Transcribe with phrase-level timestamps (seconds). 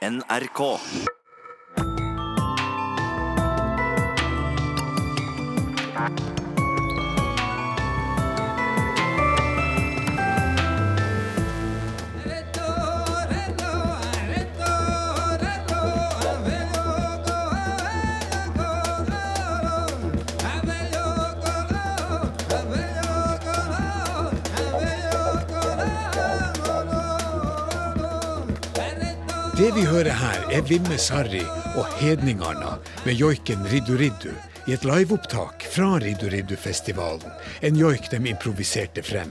[0.00, 0.80] NRK.
[29.70, 31.44] Det vi hører her, er Vimme Sarri
[31.78, 32.72] og Hedningarna
[33.04, 34.32] med joiken Riddu Riddu
[34.66, 37.30] i et liveopptak fra Riddu Riddu-festivalen,
[37.62, 39.30] en joik de improviserte frem.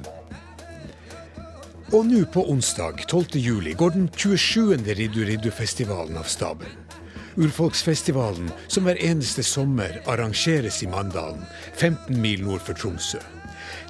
[1.91, 3.35] Og nå på onsdag 12.
[3.35, 4.77] juli går den 27.
[5.01, 6.87] Riddu Riddu-festivalen av stabelen.
[7.35, 11.43] Urfolksfestivalen som hver eneste sommer arrangeres i Mandalen,
[11.73, 13.19] 15 mil nord for Tromsø.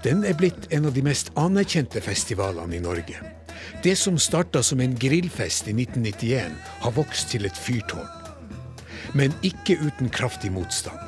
[0.04, 3.20] Den er blitt en av de mest anerkjente festivalene i Norge.
[3.84, 8.08] Det som starta som en grillfest i 1991, har vokst til et fyrtårn.
[9.14, 11.00] Men ikke uten kraftig motstand.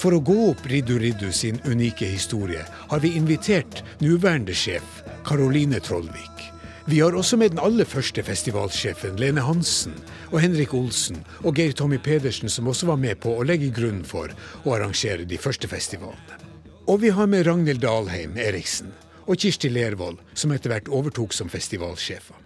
[0.00, 5.78] For å gå opp Riddu Riddu sin unike historie har vi invitert nåværende sjef Karoline
[5.84, 6.46] Trollvik.
[6.90, 9.94] Vi har også med den aller første festivalsjefen Lene Hansen
[10.32, 14.02] og Henrik Olsen og Geir Tommy Pedersen, som også var med på å legge grunnen
[14.08, 14.32] for
[14.64, 16.39] å arrangere de første festivalene.
[16.88, 18.92] Og vi har med Ragnhild Dalheim Eriksen
[19.28, 22.38] og Kirsti Lervold, som etter hvert overtok som festivalsjefer.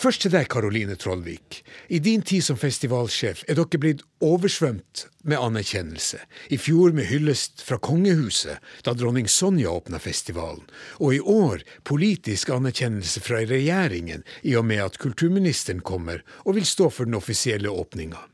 [0.00, 1.58] Først til deg, Karoline Trollvik.
[1.92, 6.22] I din tid som festivalsjef er dere blitt oversvømt med anerkjennelse.
[6.48, 10.64] I fjor med hyllest fra kongehuset, da dronning Sonja åpna festivalen.
[11.04, 16.66] Og i år politisk anerkjennelse fra regjeringen, i og med at kulturministeren kommer og vil
[16.66, 18.24] stå for den offisielle åpninga.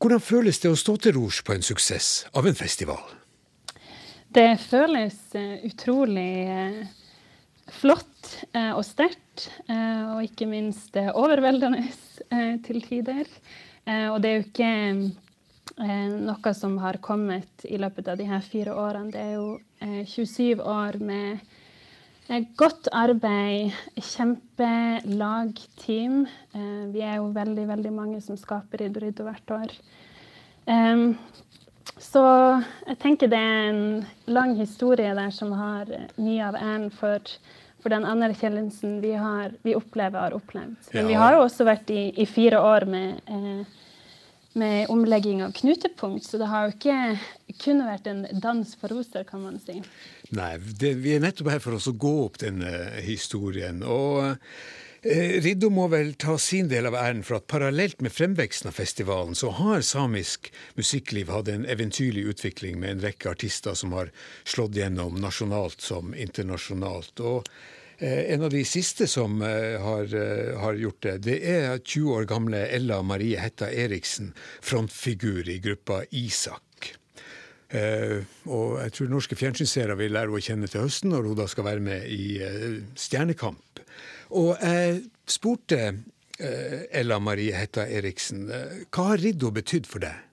[0.00, 3.19] Hvordan føles det å stå til rors på en suksess av en festival?
[4.30, 6.86] Det føles uh, utrolig uh,
[7.80, 11.82] flott uh, og sterkt, og ikke minst overveldende
[12.66, 13.24] til tider.
[14.12, 14.72] og det er jo ikke
[16.26, 19.10] noe som har kommet i løpet av de her fire årene.
[19.14, 19.58] Det er jo
[20.04, 21.40] 27 år med
[22.60, 26.28] godt arbeid, kjempelagteam.
[26.92, 29.72] vi er jo veldig, veldig mange som skaper Riddo Riddo hvert år.
[31.98, 32.22] Så
[32.86, 33.82] jeg tenker det er en
[34.30, 35.90] lang historie der som har
[36.20, 37.24] mye av æren for,
[37.82, 40.78] for den anerkjennelsen vi, har, vi opplever har opplevd.
[40.92, 41.08] Men ja.
[41.08, 43.76] vi har jo også vært i, i fire år med, eh,
[44.60, 46.98] med, omlegging av knutepunkt, så det har jo ikke
[47.60, 49.80] kun vært en dans på roser, kan man si.
[50.36, 52.70] Nei, det, vi er nettopp her for oss å gå opp denne
[53.04, 53.84] historien.
[53.84, 54.36] og Eh,
[55.00, 59.32] Riddo må vel ta sin del av æren for at parallelt med fremveksten av festivalen,
[59.34, 64.10] så har samisk musikkliv hatt en eventyrlig utvikling med en rekke artister som har
[64.44, 67.22] slått gjennom nasjonalt som internasjonalt.
[67.24, 67.48] Og
[67.96, 70.12] eh, en av de siste som eh, har,
[70.60, 76.02] har, gjort det, det er 20 år gamle Ella Marie Hetta Eriksen, frontfigur i gruppa
[76.10, 76.66] Isak.
[77.70, 81.44] Uh, og jeg tror norske fjernsynsseere vil lære å kjenne til høsten, når hun da
[81.46, 83.78] skal være med i uh, Stjernekamp.
[84.30, 90.26] Og jeg spurte eh, Ella Marie Hetta Eriksen, eh, hva har Riddo betydd for deg?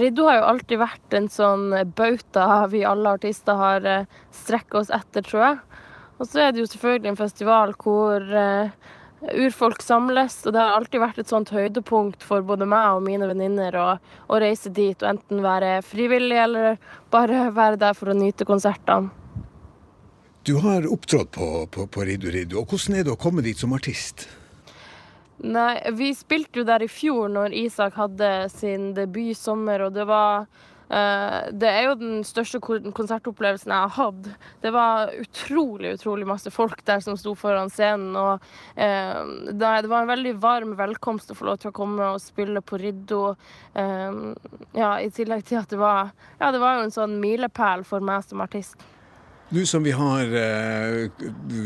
[0.00, 4.94] Riddo har jo alltid vært en sånn bauta vi alle artister har eh, strekket oss
[4.94, 5.60] etter, tror jeg.
[6.20, 8.26] Og så er det jo selvfølgelig en festival hvor
[9.20, 13.28] urfolk samles, og det har alltid vært et sånt høydepunkt for både meg og mine
[13.28, 13.86] venninner å,
[14.28, 16.76] å reise dit og enten være frivillig eller
[17.12, 19.12] bare være der for å nyte konsertene.
[20.50, 23.60] Du har opptrådt på, på, på Riddu Riddu, og hvordan er det å komme dit
[23.60, 24.24] som artist?
[25.46, 30.08] Nei, Vi spilte jo der i fjor når Isak hadde sin debut sommer, og det
[30.10, 30.48] var
[30.90, 34.28] uh, Det er jo den største konsertopplevelsen jeg har hatt.
[34.66, 38.42] Det var utrolig, utrolig masse folk der som sto foran scenen, og
[38.74, 39.22] uh,
[39.54, 42.82] det var en veldig varm velkomst å få lov til å komme og spille på
[42.88, 43.36] Riddo.
[43.78, 44.34] Uh,
[44.74, 46.10] ja, i tillegg til at det var
[46.40, 48.90] Ja, det var jo en sånn milepæl for meg som artist.
[49.52, 50.28] Nå som vi har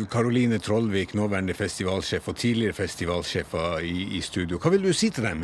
[0.09, 5.11] Karoline eh, Trollvik, nåværende festivalsjef, og tidligere festivalsjefer i, i, studio, hva vil du si
[5.13, 5.43] til dem?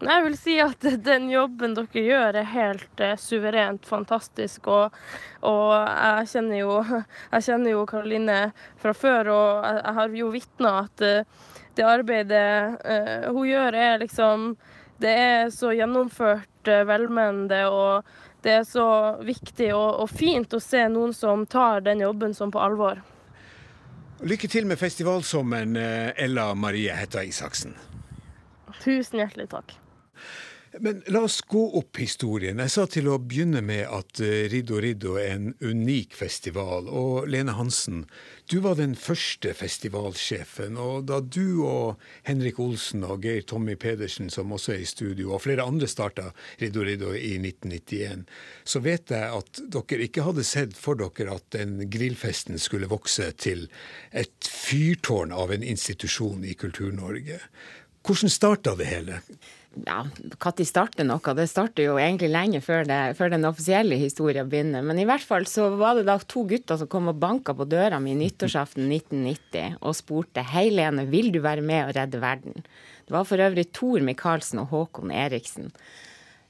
[0.00, 4.70] Jeg vil si at den jobben dere gjør er helt uh, suverent fantastisk.
[4.72, 4.96] Og,
[5.44, 8.38] og, jeg kjenner jo Karoline
[8.80, 14.54] fra før, og jeg, har jo vitna at uh, det arbeidet hun gjør, er liksom
[14.98, 18.08] Det er så gjennomført velmenende og
[18.42, 18.86] det er så
[19.24, 23.02] viktig og, og, fint å se noen som tar den jobben som på alvor.
[24.22, 27.76] Lykke til med festivalsommeren, eh, Ella Marie Hetta Isaksen.
[28.82, 29.74] Tusen hjertelig takk.
[30.80, 32.60] Men la oss gå opp historien.
[32.62, 36.86] Jeg sa til å begynne med at eh, Riddo Riddo er en unik festival.
[36.90, 38.04] Og Lene Hansen,
[38.50, 40.78] du var den første festivalsjefen.
[40.78, 45.32] Og da du og Henrik Olsen og Geir Tommy Pedersen, som også er i studio,
[45.34, 46.30] og flere andre starta
[46.62, 48.28] Riddo Riddo i 1991,
[48.64, 53.32] så vet jeg at dere ikke hadde sett for dere at den grillfesten skulle vokse
[53.40, 53.66] til
[54.12, 57.42] et fyrtårn av en institusjon i Kultur-Norge.
[58.08, 59.22] Hvordan starta det hele?
[59.86, 61.34] ja, når starter noe?
[61.36, 64.82] Det starter jo egentlig lenge før, det, før, den offisielle historien begynner.
[64.86, 67.68] Men i hvert fall så var det da to gutter som kom og banka på
[67.68, 72.66] døra mi nyttårsaften 1990 og spurte Hei, Lene, vil du være med og redde verden?
[73.06, 75.70] Det var for øvrig Tor Micaelsen og Håkon Eriksen.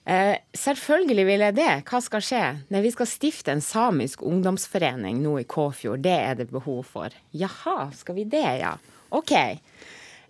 [0.09, 1.73] Eh, selvfølgelig vil jeg det.
[1.91, 2.45] Hva skal skje?
[2.73, 6.01] Nei, vi skal stifte en samisk ungdomsforening nå i Kåfjord.
[6.07, 7.13] Det er det behov for.
[7.37, 8.73] Jaha, skal vi det, ja.
[9.13, 9.35] OK.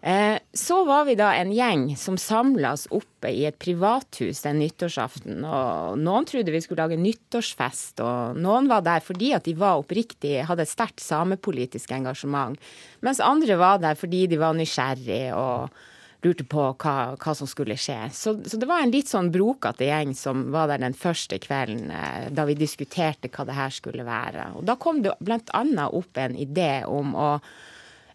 [0.01, 4.61] Eh, så var vi da en gjeng som samla oss oppe i et privathus den
[4.63, 5.43] nyttårsaften.
[5.43, 9.83] og Noen trodde vi skulle lage nyttårsfest, og noen var der fordi at de var
[9.83, 12.59] oppriktig, hadde et sterkt samepolitisk engasjement.
[13.03, 15.75] Mens andre var der fordi de var nysgjerrig og
[16.23, 17.99] lurte på hva, hva som skulle skje.
[18.15, 21.91] Så, så, det var en litt sånn brokete gjeng som var der den første kvelden
[21.95, 24.53] eh, da vi diskuterte hva det her skulle være.
[24.59, 27.31] Og da kom det blant annet opp en idé om å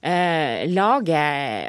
[0.03, 1.21] eh, lage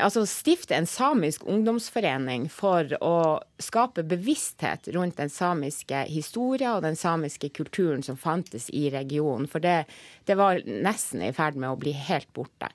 [0.02, 3.16] Altså stifte en samisk ungdomsforening for å
[3.62, 9.48] skape bevissthet rundt den samiske historien og den samiske kulturen som fantes i regionen.
[9.50, 9.84] For det,
[10.28, 12.72] det var nesten i ferd med å bli helt borte.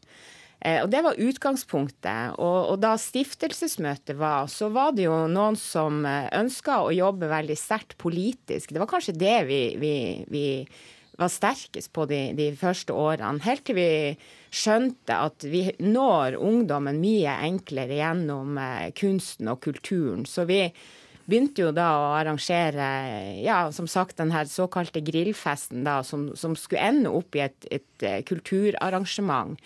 [0.59, 2.35] Eh, og Det var utgangspunktet.
[2.37, 7.31] Og, og, da stiftelsesmøtet var, så var det jo noen som eh, ønska å jobbe
[7.31, 8.73] veldig sterkt politisk.
[8.73, 9.93] Det var kanskje det vi, vi,
[10.31, 10.45] vi
[11.19, 13.43] var sterkest på de, de, første årene.
[13.45, 13.89] Helt til vi
[14.49, 20.25] skjønte at vi når ungdommen mye enklere gjennom eh, kunsten og kulturen.
[20.29, 20.63] Så vi
[21.29, 22.87] begynte jo da å arrangere
[23.43, 27.69] ja, som sagt, den her såkalte grillfesten, da, som, som skulle ende opp i et,
[27.69, 29.59] et, eh, kulturarrangement.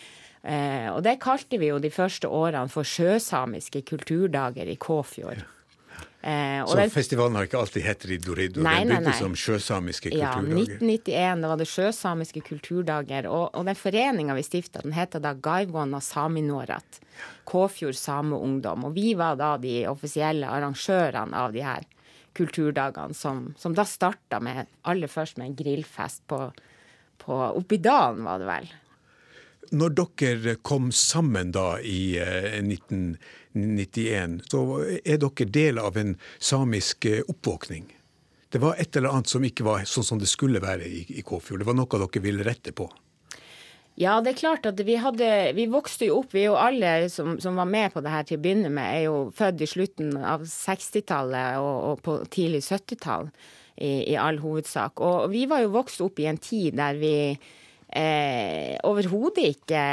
[0.44, 5.46] Eh, og det kalte vi jo de første årene for sjøsamiske kulturdager i Kåfjord.
[6.24, 6.90] Eh, så det...
[6.90, 8.62] festivalen har ikke alltid hett Riddo Riddo?
[8.64, 10.54] Den begynte som sjøsamiske kulturdager?
[10.56, 13.28] Ja, 1991 da var det sjøsamiske kulturdager.
[13.28, 17.02] Og, og den foreninga vi stifta, den heter da Gaivona Saminorat.
[17.44, 18.88] Kåfjord Sameungdom.
[18.88, 21.84] Og vi var da de offisielle arrangørene av de her
[22.40, 26.40] kulturdagene, som, som da starta med aller først med en grillfest på,
[27.20, 28.72] på Oppi dalen, var det vel.
[29.74, 34.62] Når dere kom sammen da i eh, 1991, så
[35.02, 37.88] er dere del av en samisk eh, oppvåkning.
[38.54, 41.24] Det var et eller annet som ikke var sånn som det skulle være i, i
[41.26, 41.64] Kåfjord.
[41.64, 42.86] Det var noe dere ville rette på.
[43.98, 46.94] Ja, det er klart at vi hadde Vi vokste jo opp, vi er jo alle
[47.14, 49.70] som, som var med på det her til å begynne med, er jo født i
[49.70, 53.30] slutten av 60-tallet og, og, på tidlig 70-tall
[53.78, 55.02] i, i all hovedsak.
[55.02, 57.14] Og vi var jo vokst opp i en tid der vi
[57.98, 59.84] eh, overhodet ikke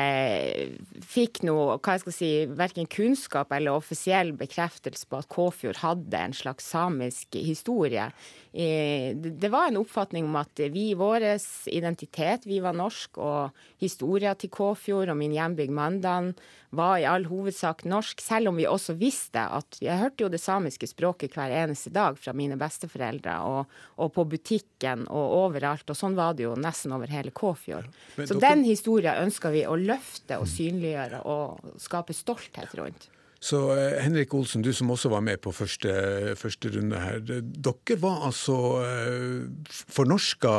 [1.05, 6.21] fikk noe hva jeg skal si, verken kunnskap eller offisiell bekreftelse på at Kåfjord hadde
[6.21, 8.11] en slags samisk historie.
[8.53, 11.23] Eh, det var en oppfatning om at vi, vår
[11.71, 16.33] identitet, vi var norsk, og historia til Kåfjord og min hjembygd Mandan
[16.75, 20.43] var i all hovedsak norsk, selv om vi også visste at Jeg hørte jo det
[20.43, 23.71] samiske språket hver eneste dag fra mine besteforeldre, og,
[24.03, 25.87] og på butikken og overalt.
[25.87, 27.87] Og sånn var det jo nesten over hele Kåfjord.
[28.17, 28.51] Ja, Så dere...
[28.51, 33.11] den historien ønsker vi å løfte og synliggjøre og skape stolthet rundt.
[33.41, 35.93] Så eh, Henrik Olsen, du som også var med på første,
[36.37, 37.23] første runde her.
[37.25, 40.55] Dere var altså eh, fornorska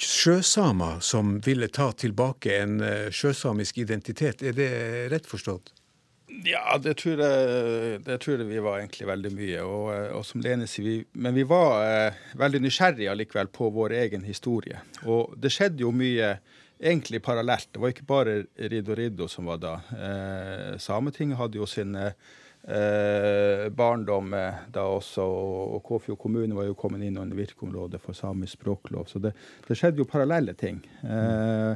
[0.00, 4.42] sjøsamer som ville ta tilbake en eh, sjøsamisk identitet.
[4.42, 4.72] Er det
[5.12, 5.74] rett forstått?
[6.48, 9.62] Ja, det tror jeg, det tror jeg vi var egentlig veldig mye.
[9.68, 13.98] Og, og som Lene sier, vi, men vi var eh, veldig nysgjerrige allikevel på vår
[14.00, 14.80] egen historie.
[15.04, 16.38] Og det skjedde jo mye
[16.82, 17.68] egentlig parallelt.
[17.72, 19.74] Det var ikke bare Riddo Riddo som var da.
[19.94, 26.68] Eh, Sametinget hadde jo sin eh, barndom eh, da også, og, og Kåfjord kommune var
[26.68, 29.08] jo kommet inn under virkeområdet for samisk språklov.
[29.10, 29.34] Så det,
[29.68, 30.82] det skjedde jo parallelle ting.
[31.06, 31.74] Eh,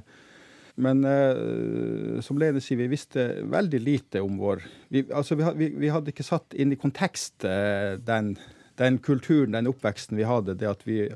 [0.77, 4.61] men eh, som Lene sier, vi visste veldig lite om vår
[4.93, 8.35] Vi, altså, vi, vi, vi hadde ikke satt inn i kontekst eh, den,
[8.77, 10.59] den, kulturen, den oppveksten vi hadde.
[10.61, 11.07] det at vi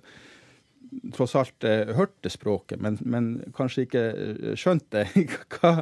[1.14, 5.04] tross alt eh, hørte språket, men, men, kanskje ikke eh, skjønte
[5.54, 5.75] hva,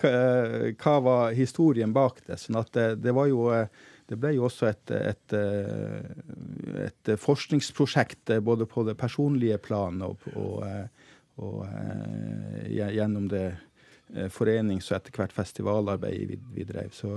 [0.00, 0.12] hva,
[0.80, 2.38] hva, var historien bak det.
[2.40, 3.66] Sånn at det, det, var jo eh,
[4.08, 5.34] Det ble jo også et, et,
[6.84, 10.60] et forskningsprosjekt både på det personlige plan og, og,
[11.40, 11.62] og
[12.68, 13.46] gjennom det
[14.28, 16.92] forenings- og etter hvert festivalarbeidet vi, vi drev.
[16.92, 17.16] Så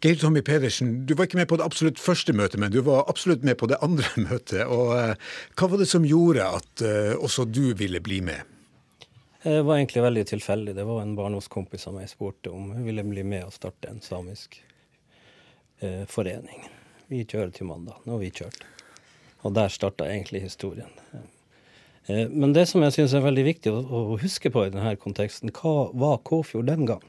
[0.00, 3.04] Geir Tommy Pedersen, du var ikke med på det absolutt første møtet, men du var
[3.10, 4.62] absolutt med på det andre møtet.
[4.64, 8.56] Og uh, Hva var det som gjorde at uh, også du ville bli med?
[9.44, 10.74] Det var egentlig veldig tilfeldig.
[10.76, 14.00] Det var en barndomskompis av meg spurte om hun ville bli med og starte en
[14.04, 14.56] samisk
[15.84, 16.64] uh, forening.
[17.12, 18.00] Vi kjører til mandag.
[18.08, 18.64] Har vi kjørt.
[19.44, 20.88] Og der starta egentlig historien.
[22.08, 25.90] Men det som jeg syns er veldig viktig å huske på i denne konteksten, hva
[25.96, 27.04] var Kåfjord den gang?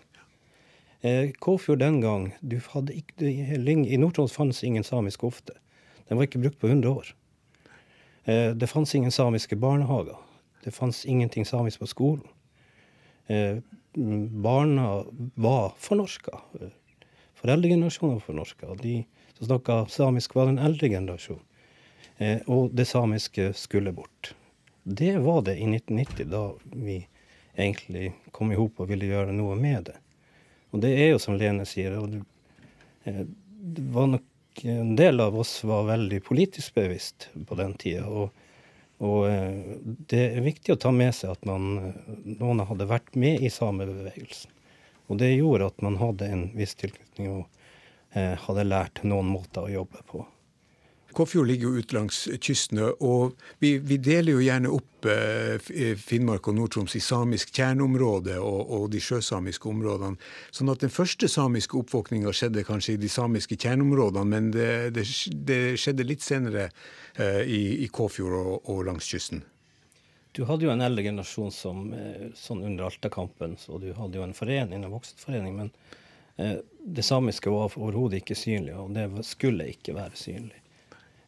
[1.02, 5.54] Eh, Kåfjord den gang ikke, I Nord-Troms fantes ingen samisk ofte.
[6.08, 7.14] Den var ikke brukt på 100 år.
[8.26, 10.20] Eh, det fantes ingen samiske barnehager.
[10.64, 12.28] Det fantes ingenting samisk på skolen.
[13.28, 13.58] Eh,
[14.44, 15.04] barna
[15.36, 16.38] var fornorska.
[17.42, 18.76] Foreldregenerasjonen var fornorska.
[18.82, 21.46] De som snakka samisk, var den eldre generasjonen.
[22.46, 24.36] Og det samiske skulle bort.
[24.84, 27.08] Det var det i 1990, da vi
[27.58, 29.98] egentlig kom i hop og ville gjøre noe med det.
[30.72, 32.16] Og det er jo som Lene sier, og
[33.08, 33.24] eh,
[33.62, 34.28] det var nok
[34.64, 38.08] en del av oss var veldig politisk bevisst på den tida.
[38.08, 38.32] Og,
[39.00, 39.78] og, eh,
[40.12, 43.52] det er viktig å ta med seg at man, eh, noen hadde vært med i
[43.52, 44.52] samebevegelsen.
[45.12, 47.48] Og det gjorde at man hadde en viss tilknytning og
[48.16, 50.24] eh, hadde lært noen måter å jobbe på.
[51.14, 55.98] Kåfjord ligger jo ut langs kysten, og vi, vi deler jo gjerne opp eh, eh,
[56.00, 60.20] Finnmark og Nord-Troms i samisk kjerneområde og, og, de sjøsamiske områdene.
[60.56, 65.08] Sånn at den første samiske oppvåkninga skjedde kanskje i de samiske kjerneområdene, men det, det,
[65.48, 69.44] det skjedde litt senere eh, i, i Kåfjord og, og, langs kysten.
[70.32, 71.90] Du hadde jo en eldre generasjon som
[72.40, 75.58] sånn under Altakampen, så du hadde jo en forening, en voksenforening.
[75.60, 75.74] men
[76.88, 80.61] det samiske var overhodet ikke synlig, og det skulle ikke være synlig.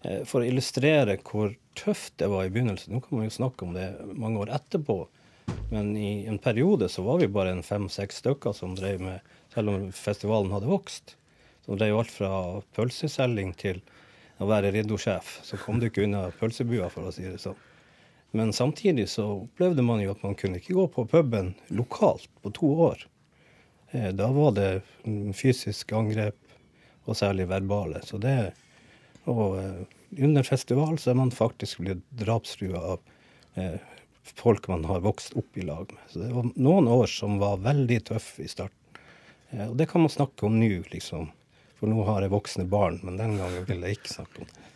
[0.04, 2.94] Eh, for å illustrere hvor tøft det var i begynnelsen.
[2.94, 5.00] Nå kan man jo snakke om det mange år etterpå,
[5.72, 9.74] men i en periode så var vi bare en fem-seks stykker som drev med, selv
[9.74, 11.16] om festivalen hadde vokst.
[11.64, 12.32] Som drev alt fra
[12.76, 13.80] pølseselging til
[14.44, 15.38] å være riddosjef.
[15.48, 17.60] Så kom du ikke unna pølsebua, for å si det sånn.
[18.36, 22.52] Men samtidig så opplevde man jo at man kunne ikke gå på puben lokalt på
[22.58, 23.06] to år.
[23.94, 24.70] Eh, da var det
[25.38, 26.40] fysisk angrep,
[27.06, 28.00] og særlig verbale.
[28.08, 28.54] Så det,
[29.30, 33.00] og eh, under festival så er man faktisk blitt drapstrua av
[33.60, 33.80] eh,
[34.36, 36.04] folk man har vokst opp i lag med.
[36.10, 39.00] Så det var noen år som var veldig tøffe i starten.
[39.52, 41.32] Eh, og det kan man snakke om nå, liksom.
[41.80, 44.70] For nå har jeg voksne barn, men den gangen ville jeg ikke snakke om det.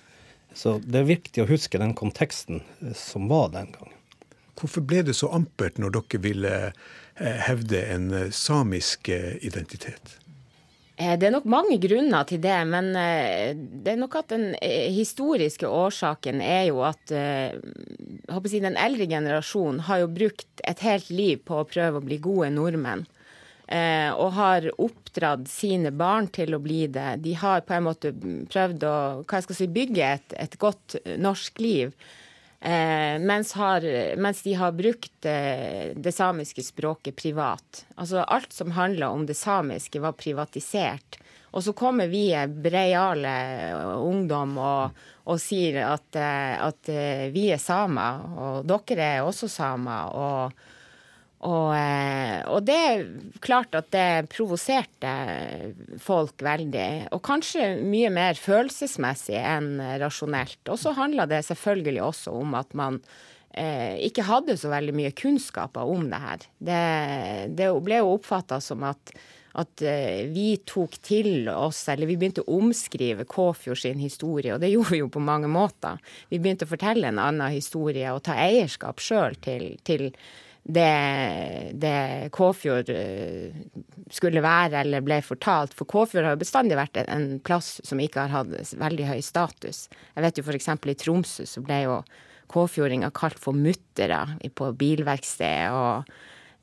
[0.58, 2.64] Så det er viktig å huske den konteksten
[2.98, 3.94] som var den gangen.
[4.58, 6.54] Hvorfor ble det så ampert når dere ville
[7.46, 10.16] hevde en samisk identitet?
[10.98, 14.48] Eh, det er nok mange grunner til det, men eh, det er nok at den
[14.58, 21.12] eh, historiske årsaken er jo at jeg den eldre generasjonen har jo brukt et helt
[21.14, 23.06] liv på å prøve å bli gode nordmenn.
[23.68, 27.18] Og har oppdratt sine barn til å bli det.
[27.20, 28.94] De har på en måte prøvd å
[29.52, 31.92] si, bygge et, et godt norsk liv.
[32.60, 33.82] Eh, mens, har,
[34.18, 37.86] mens, de har brukt eh, det samiske språket privat.
[37.96, 41.20] Altså alt som handla om det samiske, var privatisert.
[41.52, 43.34] Og så kommer vi breiale
[44.02, 44.98] ungdom og,
[45.30, 50.18] og sier at, eh, at, eh, vi er samer, og dere er også samer.
[50.18, 50.66] og
[51.46, 53.04] og, eh, og, det er
[53.46, 55.12] klart at det provoserte
[56.02, 57.14] folk veldig.
[57.14, 60.64] Og kanskje mye mer følelsesmessig enn rasjonelt.
[60.66, 62.98] Og så handla det selvfølgelig også om at man
[63.54, 66.48] eh, ikke hadde så veldig mye kunnskaper om det her.
[66.58, 66.84] Det,
[67.60, 69.14] det ble jo oppfatta som at,
[69.62, 74.66] at eh, vi tok til oss, eller vi begynte å omskrive Kåfjord sin historie, og
[74.66, 76.02] det gjorde vi jo på mange måter.
[76.34, 80.10] Vi begynte å fortelle en annen historie og ta eierskap sjøl til, til
[80.68, 83.56] det, det Kåfjord eh,
[84.12, 85.76] skulle være eller ble fortalt.
[85.78, 89.86] For Kåfjord har bestandig vært en plass som ikke har hatt veldig høy status.
[90.16, 90.72] Jeg vet jo f.eks.
[90.76, 92.02] i Tromsø så ble jo
[92.52, 94.20] kåfjordinger kalt for muttere
[94.56, 95.72] på bilverksted.
[95.72, 96.12] Og,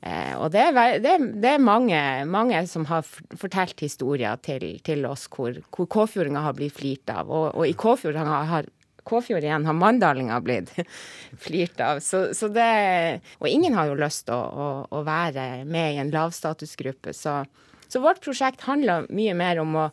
[0.05, 5.25] eh, og det, er, det er, mange, mange, som har fortalt historier til, til oss
[5.33, 7.29] hvor, hvor kåfjordinger har blitt flirt av.
[7.29, 8.69] Og, og i Kåfjord har, har
[9.05, 10.73] Kåfjord igjen har mandalinga blitt
[11.45, 12.01] flirt av.
[12.01, 16.01] Så, så, det, og ingen har jo lyst til å, å, å, være med i
[16.03, 17.13] en lavstatusgruppe.
[17.13, 17.43] Så,
[17.87, 19.89] så vårt prosjekt handler mye mer om å,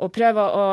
[0.00, 0.64] å prøve å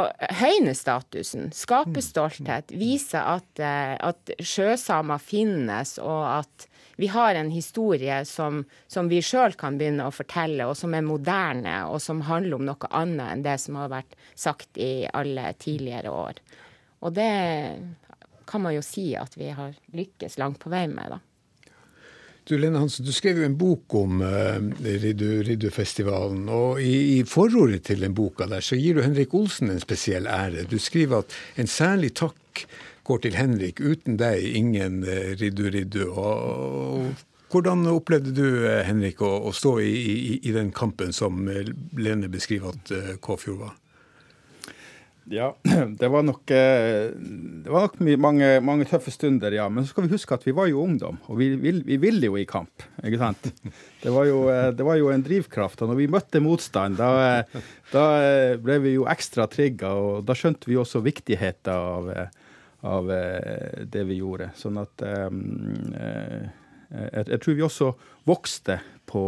[0.42, 6.68] høyne statusen, skape stolthet, vise at, eh, at sjøsamer finnes, og at
[6.98, 11.06] vi har en historie som, som vi sjøl kan begynne å fortelle, og som er
[11.06, 15.52] moderne, og som handler om noe annet enn det som har vært sagt i alle
[15.62, 16.42] tidligere år.
[17.06, 17.32] Og det
[18.48, 21.20] kan man jo si at vi har lykkes langt på vei med, da.
[22.48, 26.46] Du Lene Hansen, du skrev jo en bok om uh, Riddu-festivalen.
[26.48, 30.30] og i, i, forordet til den boka der, så gir du Henrik Olsen en spesiell
[30.32, 30.64] ære.
[30.72, 32.64] Du skriver at en særlig takk
[33.04, 33.82] går til Henrik.
[33.84, 36.06] Uten deg ingen uh, Riddu-Riddu.
[36.08, 41.44] Og, hvordan opplevde du, uh, Henrik, å, å stå i, i, i, den kampen som
[42.00, 43.76] Lene beskriver at uh, Kåfjord var?
[45.30, 45.56] Ja,
[46.00, 47.12] det var nok, eh,
[47.64, 49.66] det var nok mange, mange, tøffe stunder, ja.
[49.70, 52.30] Men så skal vi huske at vi var jo ungdom, og vi, vi, vi ville
[52.30, 52.86] jo i kamp.
[53.04, 53.50] ikke sant?
[54.04, 55.82] Det var, jo, eh, det var jo en drivkraft.
[55.82, 57.10] Og når vi møtte motstand, da,
[57.42, 58.04] eh, da
[58.62, 62.08] ble vi jo ekstra trigga, og da skjønte vi også viktigheten av,
[62.88, 63.12] av
[63.84, 64.52] det vi gjorde.
[64.56, 66.52] Sånn at jeg,
[66.94, 67.92] jeg, tror vi også
[68.30, 68.80] vokste
[69.10, 69.24] på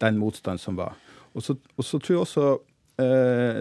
[0.00, 0.96] den motstand som var.
[1.34, 2.46] Og så, og så tror jeg også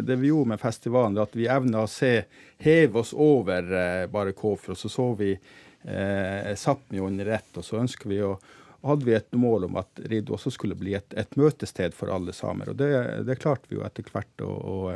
[0.05, 2.24] det vi gjorde med festivalen, at vi evna å se,
[2.60, 4.77] heve oss over eh, bare Kåfjord.
[4.77, 8.38] Så så vi eh, Sápmi under ett, og så ønsker vi å
[8.81, 12.31] hadde vi et mål om at Riddu også skulle bli et, et, møtested for alle
[12.31, 12.72] samer.
[12.72, 12.91] Og det,
[13.27, 14.93] det klarte vi jo etter hvert å, å,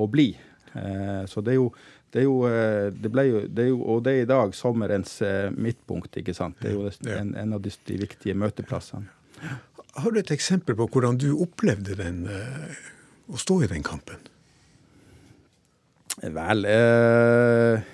[0.00, 0.30] å bli.
[0.72, 1.70] Eh, så det er jo
[2.08, 4.54] det er jo, eh, det ble jo, det er jo, Og det er i dag
[4.56, 5.18] sommerens
[5.52, 6.56] midtpunkt, ikke sant.
[6.62, 9.12] Det er jo en, en av de, de, viktige møteplassene.
[9.98, 12.22] Har du et eksempel på hvordan du opplevde den
[13.28, 14.20] å stå i den kampen?
[16.18, 17.84] Vel eh,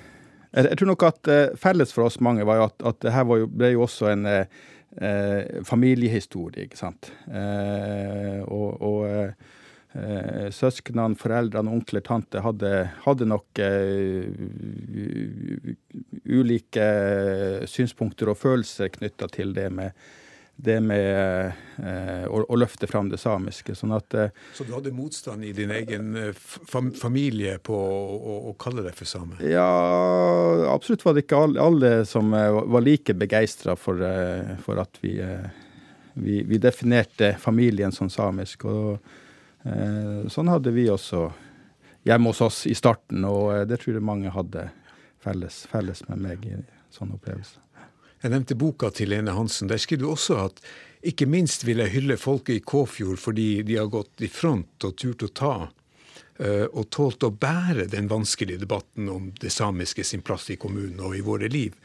[0.55, 3.27] jeg, tror nok at eh, felles for oss mange var jo at, at det her
[3.43, 4.63] jo, ble jo også en eh,
[4.95, 7.11] eh familiehistorie, ikke sant.
[7.27, 9.53] Eh, og, og
[10.51, 12.71] søsknene, foreldrene, onkler, tante hadde,
[13.05, 13.61] hadde nok
[16.35, 16.87] ulike
[17.71, 19.95] synspunkter og følelser knytta til det med
[20.57, 23.75] det med eh, å, å, løfte fram det samiske.
[23.75, 28.37] Sånn at, eh, Så du hadde motstand i din egen eh, fam familie på å,
[28.51, 29.39] å, kalle deg for same?
[29.43, 29.67] Ja,
[30.71, 35.03] absolutt var det ikke alle, alle som eh, var like begeistra for, eh, for, at
[35.03, 35.51] vi, eh,
[36.15, 38.69] vi, vi, definerte familien som samisk.
[38.71, 39.13] Og
[40.29, 41.23] sånn hadde vi også
[42.05, 44.69] hjemme hos oss i starten, og det tror jeg mange hadde
[45.25, 46.59] felles, felles med meg i
[46.93, 47.64] sånn opplevelse.
[48.25, 49.69] Jeg nevnte boka til Lene Hansen.
[49.69, 50.61] Der skriver du også at
[51.05, 54.95] ikke minst vil jeg hylle folket i Kåfjord fordi de har gått i front og
[54.97, 55.57] turt å ta
[56.41, 61.03] eh, og tålt å bære den vanskelige debatten om det samiske sin plass i kommunen
[61.05, 61.77] og i våre liv.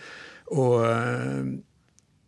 [0.55, 1.51] Og eh,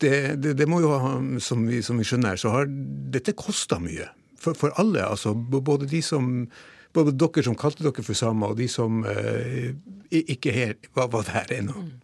[0.04, 3.80] det, det, det må jo ha, som vi, som vi skjønner, så har dette kosta
[3.80, 4.12] mye.
[4.41, 5.06] For, for, alle.
[5.06, 6.50] altså Både de som
[6.91, 9.71] både dere som kalte dere for samer, og de som eh,
[10.12, 11.80] ikke her, var, var der ennå.
[11.80, 12.00] Mm.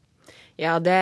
[0.57, 0.93] Ja, det,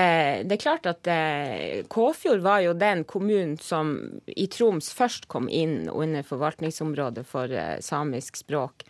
[0.50, 3.94] det, er klart at eh, Kåfjord var jo den kommunen som
[4.28, 8.84] i Troms først kom inn under forvaltningsområdet for eh, samisk språk.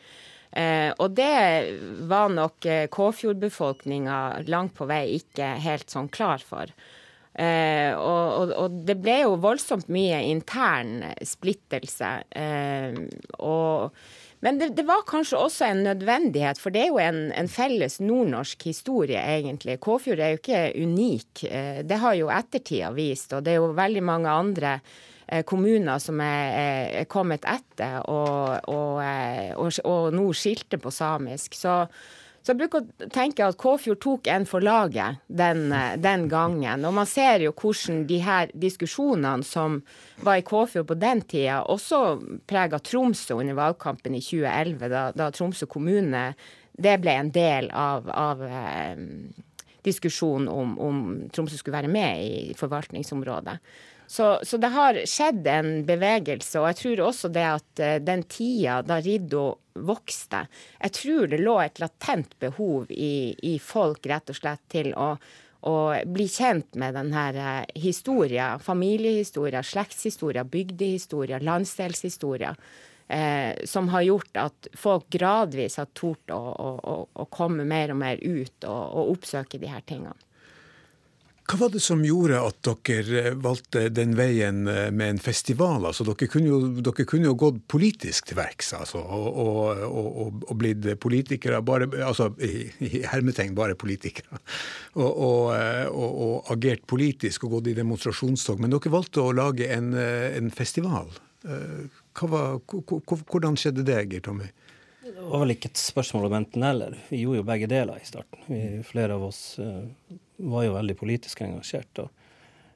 [0.49, 1.69] Eh, og det
[2.09, 6.73] var nok eh, Kåfjord-befolkninga langt på vei ikke helt sånn klar for.
[7.35, 12.11] Eh, og, og, og, det ble jo voldsomt mye intern splittelse.
[12.31, 12.97] Eh,
[13.37, 13.93] og
[14.45, 17.97] men det, det, var kanskje også en nødvendighet, for det er jo en, en felles
[17.97, 19.79] nordnorsk historie, egentlig.
[19.81, 21.43] Kåfjord er jo ikke unik.
[21.49, 24.75] Eh, det har jo ettertida vist, og det er jo veldig mange andre
[25.25, 30.93] eh, kommuner som er, er kommet etter og, og, eh, og, og nå skilte på
[30.93, 31.57] samisk.
[31.57, 31.79] Så
[32.45, 36.85] så jeg bruker å tenke at Kåfjord tok en for laget den, eh, den, gangen.
[36.85, 39.79] Og man ser jo hvordan de her diskusjonene som
[40.21, 45.31] var i Kåfjord på den tida, også prega Tromsø under valgkampen i 2011, da, da
[45.33, 46.35] Tromsø kommune
[46.77, 49.01] det ble en del av, av eh,
[49.81, 51.03] diskusjonen om, om
[51.33, 53.57] Tromsø skulle være med i forvaltningsområdet.
[54.15, 58.21] Så, så, det har skjedd en bevegelse, og jeg tror også det at uh, den
[58.31, 60.45] tida da Riddo vokste
[60.79, 65.09] Jeg tror det lå et latent behov i, i folk rett og slett til å,
[65.67, 65.75] å
[66.07, 71.41] bli kjent med denne historien, historia, familiehistoria, slektshistoria, bygdehistoria.
[73.11, 77.99] Uh, som har gjort at folk gradvis har tort å, å, å, komme mer og
[77.99, 80.15] mer ut og, og oppsøke de her tingene.
[81.45, 85.83] Hva var det som gjorde at dere eh, valgte den veien eh, med en festival?
[85.85, 90.41] Altså, dere, kunne jo, dere kunne jo gått politisk til verks altså, og, og, og,
[90.41, 94.41] og, blitt politikere, bare, altså i, i hermetegn bare politikere.
[94.95, 95.51] Og,
[96.51, 98.61] agert politisk og gått i demonstrasjonstog.
[98.61, 101.09] Men dere valgte å lage en, eh, en festival.
[101.45, 102.59] Var,
[103.29, 104.47] hvordan skjedde det, Geir Tommy?
[105.05, 106.95] Det var vel ikke et spørsmål om enten-eller.
[107.11, 108.41] Vi gjorde jo begge deler i starten.
[108.47, 109.41] Vi, flere av oss
[110.37, 111.99] var jo veldig politisk engasjert.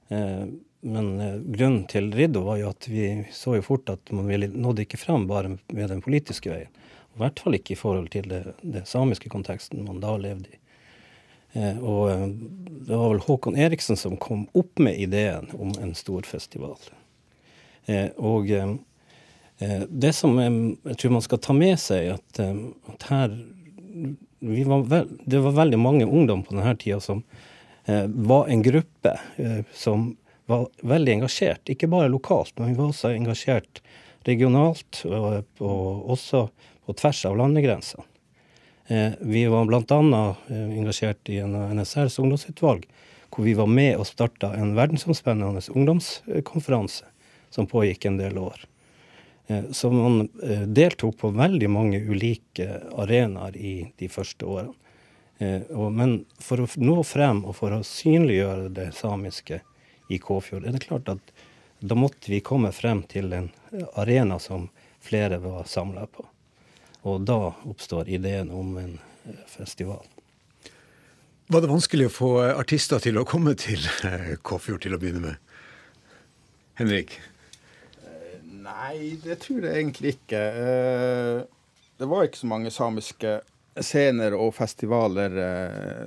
[0.10, 0.46] Eh,
[0.80, 4.86] men eh, grunnen til Riddo var jo at vi så jo fort at man nådde
[4.86, 6.72] ikke fram bare med den politiske veien.
[7.16, 10.60] I hvert fall ikke i forhold til det, det samiske konteksten man da levde i.
[11.58, 12.38] Eh, og
[12.88, 16.78] det var vel Håkon Eriksen som kom opp med ideen om en stor festival.
[18.22, 18.52] Og
[19.90, 22.42] det som jeg tror man skal ta med seg, at,
[22.94, 23.34] at her
[24.40, 27.24] var vel, Det var veldig mange ungdom på denne tida som
[27.86, 29.16] var en gruppe
[29.74, 30.12] som
[30.46, 31.70] var veldig engasjert.
[31.70, 33.82] Ikke bare lokalt, men vi var også engasjert
[34.28, 36.44] regionalt, og, og også
[36.86, 38.06] på tvers av landegrensene.
[38.90, 40.36] Eh, vi var bl.a.
[40.50, 42.88] Eh, engasjert i en NSRs ungdomsutvalg,
[43.30, 47.06] hvor vi var med og starta en verdensomspennende ungdomskonferanse
[47.54, 48.66] som pågikk en del år.
[49.50, 50.30] Eh, så man
[50.70, 52.70] deltok på veldig mange ulike
[53.02, 54.76] arenaer i de første årene.
[55.40, 59.62] Men for å nå frem og for å synliggjøre det samiske
[60.12, 61.32] i Kåfjord, er det klart at
[61.80, 63.48] da måtte vi komme frem til en
[63.96, 64.68] arena som
[65.00, 66.26] flere var samla på.
[67.02, 70.04] Og da oppstår ideen om en eh, festival.
[71.48, 75.24] Var det vanskelig å få artister til å komme til eh, Kåfjord til å begynne
[75.24, 75.56] med?
[76.80, 77.16] Henrik?
[78.70, 80.42] Eh, nei, det tror jeg egentlig ikke.
[82.00, 83.40] Det var ikke så mange samiske
[83.80, 85.36] scener og festivaler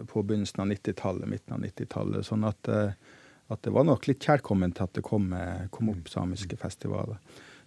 [0.09, 2.27] på begynnelsen av 90-tallet, midten av 90-tallet.
[2.27, 5.31] Sånn at, at, det var nok litt kjærkomment at det kom,
[5.73, 7.21] kom opp samiske festivaler.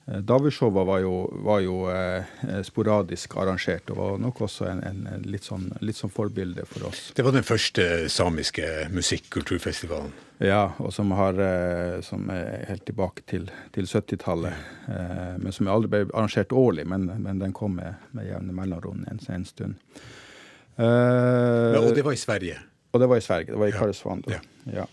[0.07, 1.13] Eh, Davidshowa var jo,
[1.45, 6.13] var jo eh, sporadisk arrangert og var nok også en, en litt, sånn, litt, sånn,
[6.13, 7.07] forbilde for oss.
[7.17, 10.13] Det var den første samiske musikkulturfestivalen?
[10.43, 14.67] Ja, og som, har, eh, som er helt tilbake til, til 70-tallet.
[14.91, 19.05] Eh, men som aldri ble arrangert årlig, men, men den kom med, med jevne mellomrom
[19.09, 19.79] en, en, stund.
[20.75, 22.59] Eh, ja, og det var i Sverige?
[22.91, 23.53] Og det var i Sverige.
[23.53, 24.31] Det var i Karesuando.
[24.31, 24.43] Ja.
[24.83, 24.85] ja.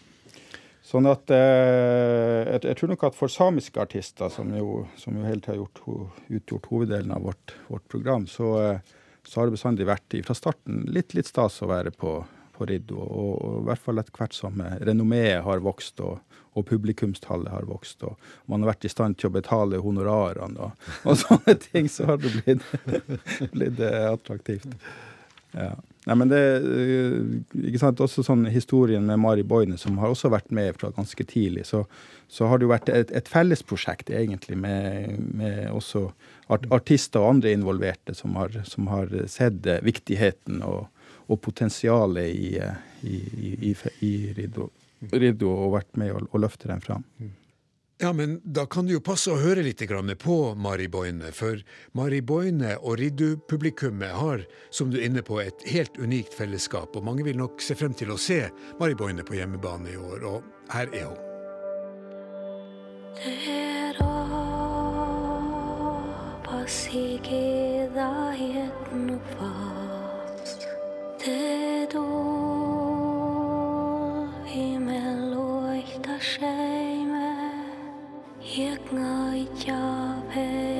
[0.93, 5.41] Sånn at eh, jeg, tror nok at for samiske artister, som jo, som jo hele
[5.41, 9.89] tida har gjort, utgjort hoveddelen av vårt, vårt program, så, eh, så, har det bestandig
[9.89, 12.19] vært fra starten litt, litt stas å være på,
[12.53, 12.99] på Riddu.
[12.99, 16.21] Og, og, i hvert fall etter hvert som eh, renommeet har vokst og,
[16.53, 20.91] og publikumstallet har vokst, og man har vært i stand til å betale honorarene og,
[21.09, 22.69] og sånne ting, så har det blitt,
[23.57, 24.77] blitt eh, attraktivt.
[25.57, 25.73] Ja.
[26.03, 27.19] Nei, men det eh,
[27.69, 31.27] ikke sant, Også sånn historien med Mari Boine, som har også vært med fra ganske
[31.31, 31.85] tidlig, så,
[32.27, 36.09] så har det jo vært et, et fellesprosjekt egentlig med, med også
[36.51, 40.89] art, artister og andre involverte som har, som har sett viktigheten og,
[41.29, 42.51] og potensialet i,
[43.07, 43.23] i,
[43.71, 44.73] i, i Riddo,
[45.13, 47.07] Riddo, og vært med å, løfte den fram.
[48.03, 49.79] Ja, men da kan det jo passe å høre litt
[50.19, 51.61] på Mari Boine, for
[51.95, 57.05] Mari Boine og Riddu-publikummet har, som du er inne på, et helt unikt fellesskap, og
[57.05, 60.43] mange vil nok se frem til å se Mari Boine på hjemmebane i år, og
[60.75, 61.21] her er hun.
[71.23, 72.07] Det då
[74.47, 76.92] himmel leuchtet
[78.53, 79.75] hiếc ngơi cho
[80.37, 80.72] về.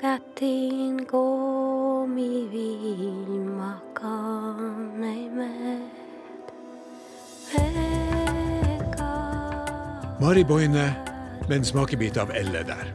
[0.00, 3.74] Katin gå mi vilmakan
[5.04, 5.80] ei med
[10.20, 10.94] Mari Boine
[11.48, 12.94] med en smakebit av Elle der.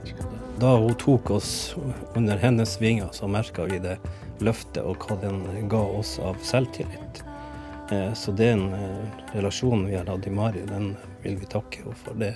[0.60, 1.76] Da hun tok oss
[2.16, 3.98] under hennes vinger, så merka vi det
[4.40, 7.24] løftet og hva den ga oss av selvtillit.
[7.92, 11.96] Eh, så den eh, relasjonen vi har hatt i Mari, den vil vi takke henne
[11.96, 12.14] for.
[12.16, 12.36] Det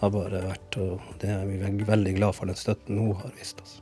[0.00, 3.60] har bare vært, og det er vi veldig glad for den støtten hun har vist
[3.64, 3.80] oss.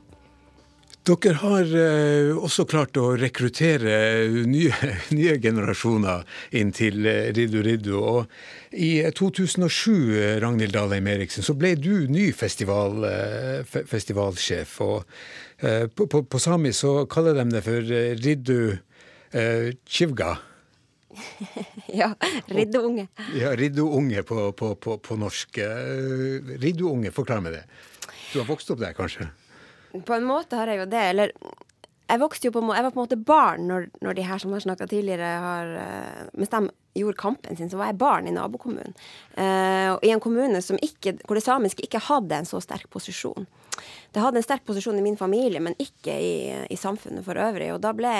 [1.05, 4.73] Dere har eh, også klart å rekruttere nye,
[5.17, 6.23] nye generasjoner
[6.57, 7.91] inn til eh, Riddu Riddu.
[7.99, 14.79] Og i 2007, Ragnhild Dalheim Eriksen, så ble du ny festival, eh, festivalsjef.
[14.81, 15.05] Og
[15.95, 17.93] på, på, på samisk så kaller de det for
[18.25, 18.57] Riddu
[19.87, 20.33] Chivga.
[22.01, 22.11] ja,
[22.47, 23.07] ridduunge.
[23.37, 25.59] Ja, ridduunge på, på, på, på norsk.
[26.61, 27.65] Ridduunge, forklar meg det.
[28.33, 29.29] Du har vokst opp der, kanskje?
[30.05, 31.03] På en måte har jeg jo det.
[31.13, 31.31] Eller
[32.05, 34.53] jeg vokste jo på, jeg var på en måte barn når, når de her som
[34.53, 36.61] har snakka tidligere, har uh, Mens de
[36.95, 38.93] gjorde kampen sin, så var jeg barn i nabokommunen.
[39.35, 43.47] Uh, I en kommune ikke, hvor det samiske ikke hadde en så sterk posisjon.
[44.13, 46.35] Det hadde en sterk posisjon i min familie, men ikke i,
[46.71, 47.73] i samfunnet for øvrig.
[47.73, 48.13] Og da ble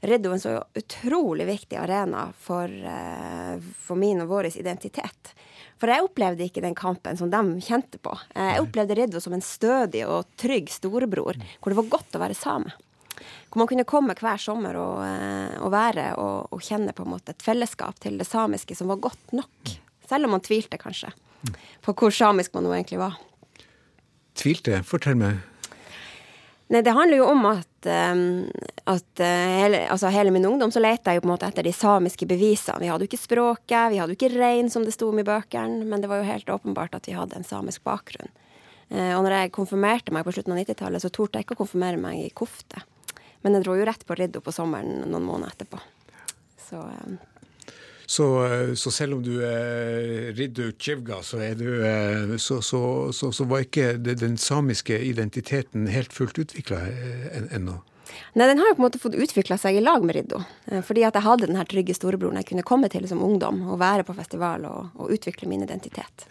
[0.00, 5.34] Reddo en så utrolig viktig arena for, uh, for min og vår identitet.
[5.80, 8.14] For jeg opplevde ikke den kampen som de kjente på.
[8.32, 12.38] Jeg opplevde Reddo som en stødig og trygg storebror, hvor det var godt å være
[12.38, 12.72] same.
[13.50, 17.12] Hvor man kunne komme hver sommer og, eh, og være og, og, kjenne på en
[17.14, 19.74] måte et fellesskap til det samiske som var godt nok.
[20.08, 21.12] Selv om man tvilte, kanskje,
[21.84, 23.18] på hvor samisk man nå egentlig var.
[24.38, 24.82] Tvilte?
[24.86, 25.42] Fortell meg.
[26.72, 28.22] Nei, det handler jo om at, um,
[28.88, 31.66] at uh, hele, altså hele, min ungdom så lette jeg jo på en måte etter
[31.66, 32.80] de samiske bevisene.
[32.80, 35.26] Vi hadde jo ikke språket, vi hadde jo ikke rein, som det sto om i
[35.26, 38.32] bøkene, men det var jo helt åpenbart at vi hadde en samisk bakgrunn.
[38.88, 41.62] Uh, og når jeg konfirmerte meg på slutten av 90-tallet, så torde jeg ikke å
[41.66, 42.80] konfirmere meg i kofte.
[43.44, 45.82] Men jeg dro jo rett på Riddo på sommeren noen måneder etterpå.
[46.64, 47.18] Så um,
[48.06, 53.44] så, eh, så, selv om du er Riddu Chivga, så, du, eh, så, så, så,
[53.44, 57.80] var ikke den samiske identiteten helt fullt utvikla eh, ennå?
[58.34, 60.42] Nei, den har jo på en måte fått utvikla seg i lag med Riddo.
[60.86, 63.80] Fordi at jeg hadde den her trygge storebroren jeg kunne komme til som ungdom og
[63.80, 66.26] være på festival og, og utvikle min identitet.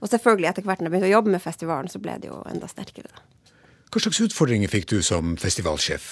[0.00, 2.40] Og selvfølgelig, etter hvert når jeg begynte å jobbe med festivalen, så ble det jo
[2.48, 3.10] enda sterkere.
[3.88, 6.08] Hva slags utfordringer fikk du som festivalsjef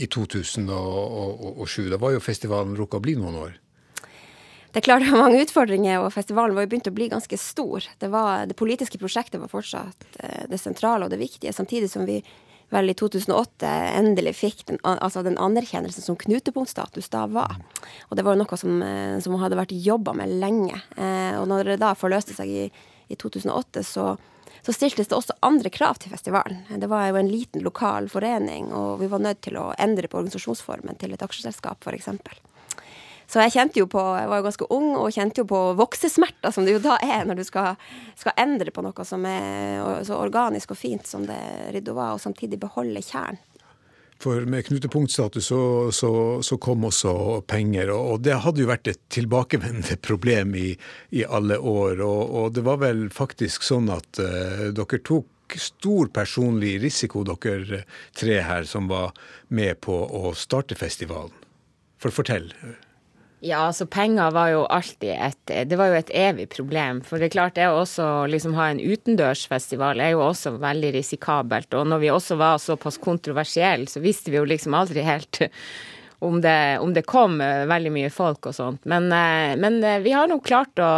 [0.00, 0.64] i 2007?
[1.92, 3.58] Da var jo festivalen rukka å bli noen år?
[4.70, 7.38] Det er klart det var mange utfordringer, og festivalen var jo begynt å bli ganske
[7.40, 7.86] stor.
[7.98, 12.06] Det, var, det politiske prosjektet var fortsatt eh, det sentrale og det viktige, samtidig som
[12.06, 12.20] vi
[12.70, 17.56] vel i 2008 endelig fikk den, altså den anerkjennelsen som knutepunktstatus da var.
[18.08, 20.78] Og det var noe som, eh, som hadde vært jobba med lenge.
[20.96, 22.68] Eh, og når det da forløste seg i,
[23.10, 24.12] i 2008, så,
[24.62, 26.62] så stiltes det også andre krav til festivalen.
[26.78, 30.22] Det var jo en liten lokal forening, og vi var nødt til å endre på
[30.22, 32.14] organisasjonsformen til et aksjeselskap, f.eks.
[33.30, 36.50] Så jeg kjente jo på, jeg var jo ganske ung og kjente jo på voksesmerter,
[36.50, 37.76] som det jo da er når du skal,
[38.18, 41.38] skal endre på noe som er så organisk og fint som det
[41.76, 43.38] Riddo var, og samtidig beholde kjernen.
[44.20, 45.62] For med knutepunktstatus så,
[45.96, 46.10] så,
[46.44, 50.74] så, kom også penger, og, det hadde jo vært et tilbakevendende problem i,
[51.16, 52.02] i alle år.
[52.04, 57.84] Og, og, det var vel faktisk sånn at uh, dere tok stor personlig risiko, dere
[58.12, 59.16] tre her som var
[59.48, 61.32] med på å starte festivalen.
[62.00, 62.52] For fortell.
[63.40, 67.00] Ja, altså penger var jo alltid et Det var jo et evig problem.
[67.00, 71.72] For det er klart, det å liksom ha en utendørsfestival er jo også veldig risikabelt.
[71.72, 75.40] Og når vi også var såpass kontroversielle, så visste vi jo liksom aldri helt
[76.28, 78.84] om det, om det kom veldig mye folk og sånt.
[78.84, 80.92] Men, eh, men eh, vi har nå klart å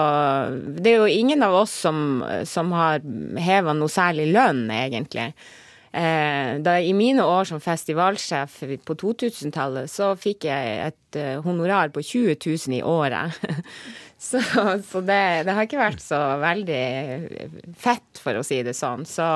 [0.51, 3.07] Det er jo ingen av oss som, som har
[3.39, 5.31] heva noe særlig lønn, egentlig.
[5.93, 11.93] Eh, da, I mine år som festivalsjef på 2000-tallet, så fikk jeg et uh, honorar
[11.93, 13.37] på 20 000 i året.
[14.29, 14.41] så,
[14.81, 16.83] så det, det, har ikke vært så veldig
[17.77, 19.05] fett, for å si det sånn.
[19.05, 19.29] Så,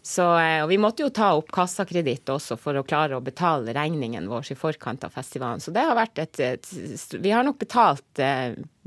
[0.00, 3.76] så, eh, og vi måtte jo ta opp kassakreditt også for å klare å betale
[3.76, 5.60] regningen vår i forkant av festivalen.
[5.60, 8.24] Så det har vært et, et Vi har nok betalt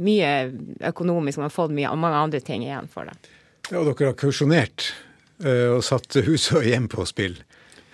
[0.01, 0.37] mye
[0.89, 3.35] økonomisk, men fått mye, mange andre ting igjen for det.
[3.67, 5.06] Ja, og dere har kausjonert Eh,
[5.45, 7.35] og satt hus og hjem på spill.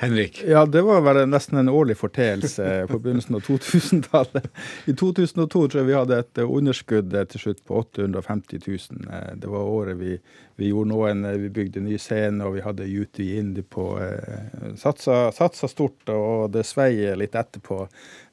[0.03, 0.43] Henrik?
[0.47, 4.49] Ja, det var vel nesten en årlig forteelse på begynnelsen av 2000-tallet.
[4.85, 9.07] I 2002 tror jeg vi hadde et underskudd til slutt på 850 000.
[9.07, 10.17] Eh, det var året vi,
[10.59, 15.29] vi gjorde noen Vi bygde ny scene, og vi hadde Yuti Indi på eh, satsa,
[15.31, 17.85] satsa, stort, og det svei litt etterpå.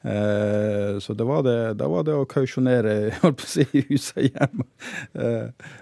[0.03, 4.67] Eh, så det var det, da var det å kausjonere holdt si, huset hjemme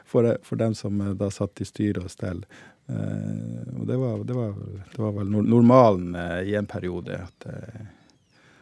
[0.05, 2.43] for, for dem som da satt i styre og stell.
[2.89, 4.53] Eh, og det var, det, var,
[4.95, 7.21] det var, vel normalen eh, i en periode.
[7.21, 7.87] at eh,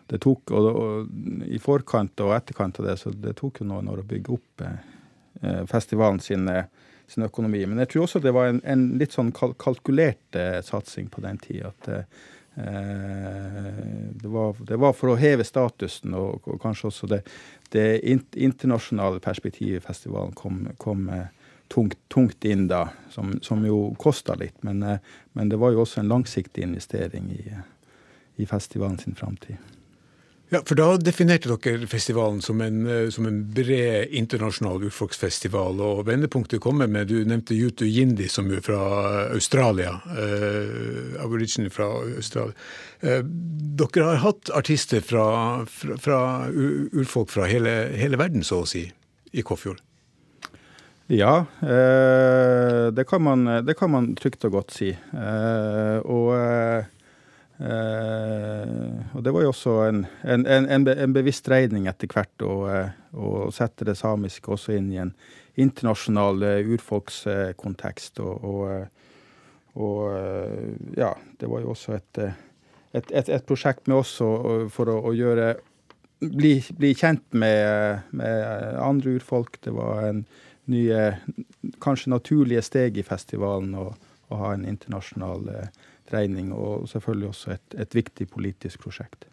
[0.07, 1.11] det tok, og, og,
[1.47, 4.63] I forkant og etterkant av det, så det tok jo noen år å bygge opp
[4.63, 6.47] eh, festivalen sin,
[7.07, 7.65] sin, økonomi.
[7.67, 11.39] Men jeg tror også det var en, en litt sånn kalkulert eh, satsing på den
[11.43, 11.71] tida.
[11.71, 12.03] At eh,
[12.57, 17.23] det, var, det, var, for å heve statusen, og, og kanskje også det,
[17.75, 21.11] det internasjonale perspektivet festivalen kom, kom
[21.73, 24.57] tungt, tungt inn da, som, som jo kosta litt.
[24.67, 24.99] Men, eh,
[25.33, 27.43] men, det var jo også en langsiktig investering i,
[28.41, 29.57] i festivalen sin framtid.
[30.49, 35.81] Ja, for da definerte dere festivalen som en, eh, som en bred internasjonal urfolksfestival.
[35.83, 38.79] Og vendepunktet kommer med Du nevnte Yutu Yindi, som er fra
[39.33, 39.99] Australia.
[40.07, 42.53] Eh, aborigine fra Australia.
[43.01, 43.23] Eh,
[43.77, 48.87] dere har hatt artister fra, fra, fra urfolk fra hele, hele verden, så å si,
[49.33, 49.86] i Kåfjord?
[51.09, 54.89] Ja, eh, det, kan man, det, kan man, trygt og godt si.
[54.91, 56.83] Eh, og, eh,
[59.15, 62.57] og, det var jo også en, en, en, en bevisst dreining etter hvert å,
[63.15, 65.13] å, sette det samiske også inn i en
[65.55, 66.43] internasjonal
[66.75, 68.19] urfolkskontekst.
[68.27, 69.07] Og, og,
[69.79, 70.03] og,
[70.99, 72.19] ja, det var jo også et,
[72.91, 75.53] et, et, et prosjekt med oss for å, å gjøre
[76.19, 79.55] bli, bli, kjent med, med andre urfolk.
[79.63, 80.25] Det var en
[80.71, 81.03] nye,
[81.83, 83.93] kanskje naturlige steg i festivalen og,
[84.29, 85.73] og ha en internasjonal eh,
[86.11, 86.53] dreining.
[86.53, 89.27] Og selvfølgelig også et, et viktig politisk prosjekt.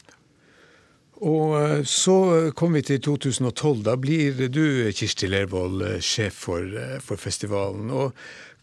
[1.23, 2.16] Og eh, så
[2.57, 3.85] kom vi til 2012.
[3.87, 7.90] Da blir du, Kirsti Lervold, eh, sjef for, eh, for, festivalen.
[7.90, 8.12] Og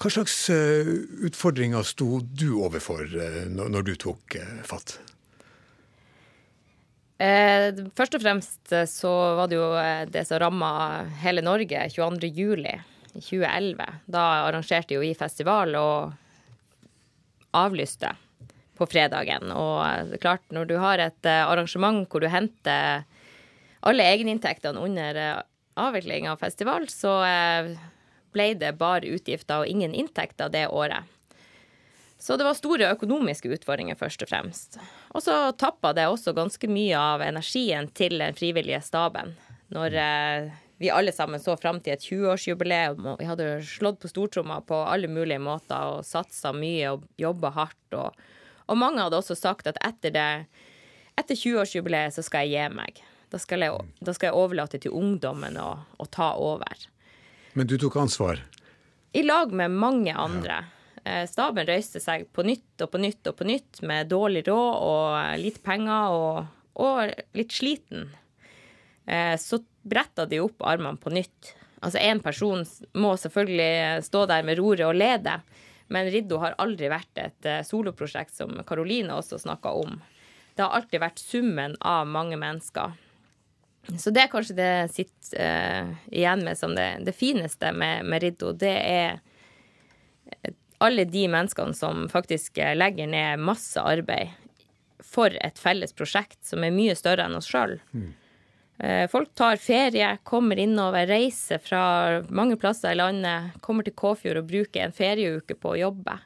[0.01, 3.05] hva slags utfordringer sto du overfor
[3.53, 4.95] når du tok fatt?
[7.21, 10.71] Eh, først og fremst eh, så var det jo eh, det som ramma
[11.21, 12.88] hele Norge 22.07.
[13.12, 13.88] 2011.
[14.07, 16.13] Da arrangerte jo vi festival og
[17.60, 18.13] avlyste
[18.79, 19.51] på fredagen.
[19.51, 23.03] Og er klart, når du har et arrangement hvor du henter
[23.84, 25.19] alle egeninntektene under
[25.75, 27.17] avvikling av festival, så
[28.31, 31.03] ble det bare utgifter og ingen inntekter det året.
[32.15, 34.79] Så det var store økonomiske utfordringer, først og fremst.
[35.12, 39.34] Og så tappa det også ganske mye av energien til den frivillige staben.
[39.71, 44.10] Når eh, vi alle sammen så fram til et 20-årsjubileum, og vi hadde slått på
[44.12, 47.93] stortromma på alle mulige måter og satsa mye og jobba hardt.
[47.93, 48.15] Og,
[48.65, 50.28] og, mange hadde også sagt at etter, det,
[51.19, 53.04] etter 20-årsjubileet så skal jeg gi meg.
[53.32, 56.88] Da skal jeg, da skal jeg overlate til ungdommen å ta over.
[57.54, 58.41] Men du tok ansvar?
[59.13, 60.63] I lag med mange andre.
[60.63, 60.80] Ja.
[61.03, 64.83] Eh, staben røyste seg på nytt og på nytt og på nytt med dårlig råd
[64.85, 68.11] og lite penger og, og litt sliten.
[69.09, 71.55] Eh, så bretta de opp armene på nytt.
[71.81, 72.61] Altså Én person
[72.93, 75.39] må selvfølgelig stå der med roret og lede,
[75.91, 79.97] men Riddo har aldri vært et eh, soloprosjekt, som Karoline også snakka om.
[80.53, 82.93] Det har alltid vært summen av mange mennesker.
[83.97, 88.21] Så det er kanskje det sitter eh, igjen med som det, det fineste med, med
[88.21, 88.53] Riddo.
[88.53, 89.17] Det er
[90.81, 94.33] alle de menneskene som faktisk eh, legger ned masse arbeid
[95.05, 97.77] for et felles prosjekt som er mye større enn oss sjøl.
[97.91, 98.09] Mm.
[98.81, 101.83] Eh, folk tar ferie, kommer innover, reiser fra
[102.29, 106.17] mange plasser i landet, kommer til Kåfjord og bruker en ferieuke på å jobbe.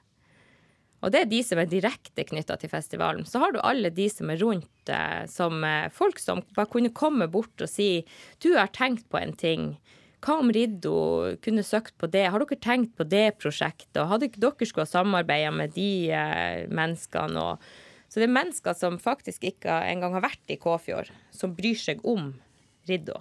[1.03, 3.27] Og det er de som er direkte knytta til festivalen.
[3.27, 7.27] Så har du alle de som er rundt, eh, som folk som bare kunne komme
[7.31, 8.05] bort og si
[8.39, 9.75] du har tenkt på en ting.
[10.23, 10.95] Hva om Riddo
[11.43, 12.27] kunne søkt på det?
[12.31, 13.99] Har dere tenkt på det prosjektet?
[14.01, 17.43] Og hadde ikke dere skulle ha samarbeida med de eh, menneskene?
[17.43, 17.69] Og,
[18.09, 22.03] så det er mennesker som faktisk ikke engang har vært i Kåfjord, som bryr seg
[22.07, 22.31] om
[22.89, 23.19] Riddo.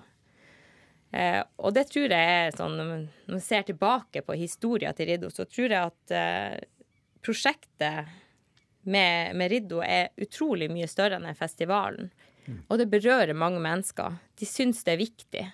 [1.15, 5.31] Eh, og det tror jeg er sånn, Når man ser tilbake på historien til Riddo,
[5.31, 6.61] så tror jeg at eh,
[7.25, 8.11] prosjektet
[8.85, 12.11] med, med Riddo er utrolig mye større enn festivalen.
[12.45, 12.65] Mm.
[12.69, 14.19] Og det berører mange mennesker.
[14.37, 15.45] De syns det er viktig.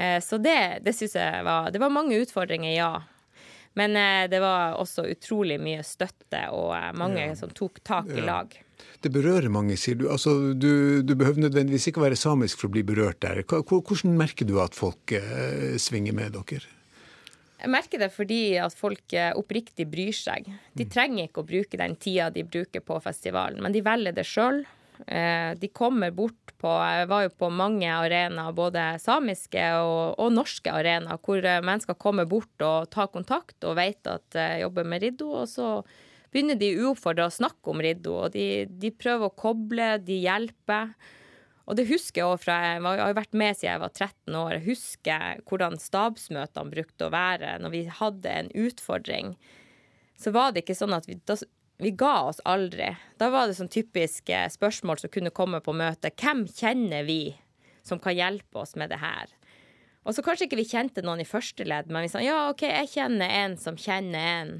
[0.00, 2.92] Eh, så det, det syns jeg var Det var mange utfordringer, ja.
[3.78, 7.36] Men eh, det var også utrolig mye støtte og eh, mange ja.
[7.38, 8.56] som tok tak i lag.
[9.00, 10.08] Det berører mange, sier du.
[10.10, 11.02] Altså, du.
[11.04, 13.42] Du behøver nødvendigvis ikke være samisk for å bli berørt der.
[13.46, 16.64] Hvordan merker du at folk eh, svinger med dere?
[17.60, 20.46] Jeg merker det fordi at folk oppriktig bryr seg.
[20.72, 20.92] De mm.
[20.94, 24.62] trenger ikke å bruke den tida de bruker på festivalen, men de velger det sjøl.
[25.06, 30.34] Eh, de kommer bort på Jeg var jo på mange arenaer, både samiske og, og
[30.34, 34.88] norske arenaer, hvor eh, mennesker kommer bort og tar kontakt og vet at jeg jobber
[34.88, 35.30] med Riddo.
[35.42, 35.70] Og så
[36.30, 40.92] begynner de uoppfordra å snakke om Riddo, og de, de, prøver å koble, de hjelper.
[41.70, 44.52] Og det husker jeg òg fra Jeg har vært med siden jeg var 13 år.
[44.58, 49.34] Jeg husker hvordan stabsmøtene brukte å være når vi hadde en utfordring
[50.20, 51.36] så var det ikke sånn at vi, da,
[51.80, 52.90] vi ga oss aldri.
[53.16, 56.16] Da var det sånn typiske spørsmål som kunne komme på møtet.
[56.20, 57.34] Hvem kjenner vi
[57.86, 59.32] som kan hjelpe oss med det her?
[60.04, 62.64] Og så kanskje ikke vi kjente noen i første ledd, men vi sa ja, OK,
[62.68, 64.54] jeg kjenner en som kjenner en.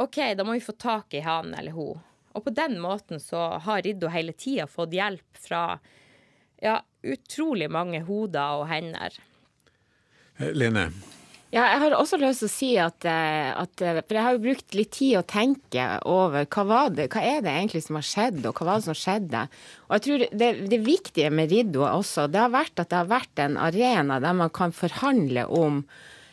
[0.00, 2.02] OK, da må vi få tak i han eller hun.
[2.32, 5.64] Og på den måten så har Riddo hele tida fått hjelp fra
[6.62, 9.16] ja, utrolig mange hoder og hender.
[10.38, 10.90] Eh, Lene,
[11.50, 14.36] Ja, jeg har også lyst til å si at, eh, at eh, For jeg har
[14.36, 17.98] jo brukt litt tid å tenke over hva, var det, hva er det egentlig som
[17.98, 19.40] har skjedd, og hva var det som skjedde.
[19.88, 23.10] Og jeg tror det, det viktige med Riddo også, det har vært at det har
[23.10, 25.82] vært en arena der man kan forhandle om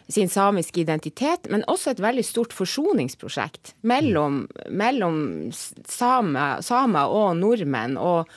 [0.07, 7.97] sin samiske identitet, men også et veldig stort forsoningsprosjekt mellom, mellom samer same og nordmenn.
[7.97, 8.29] og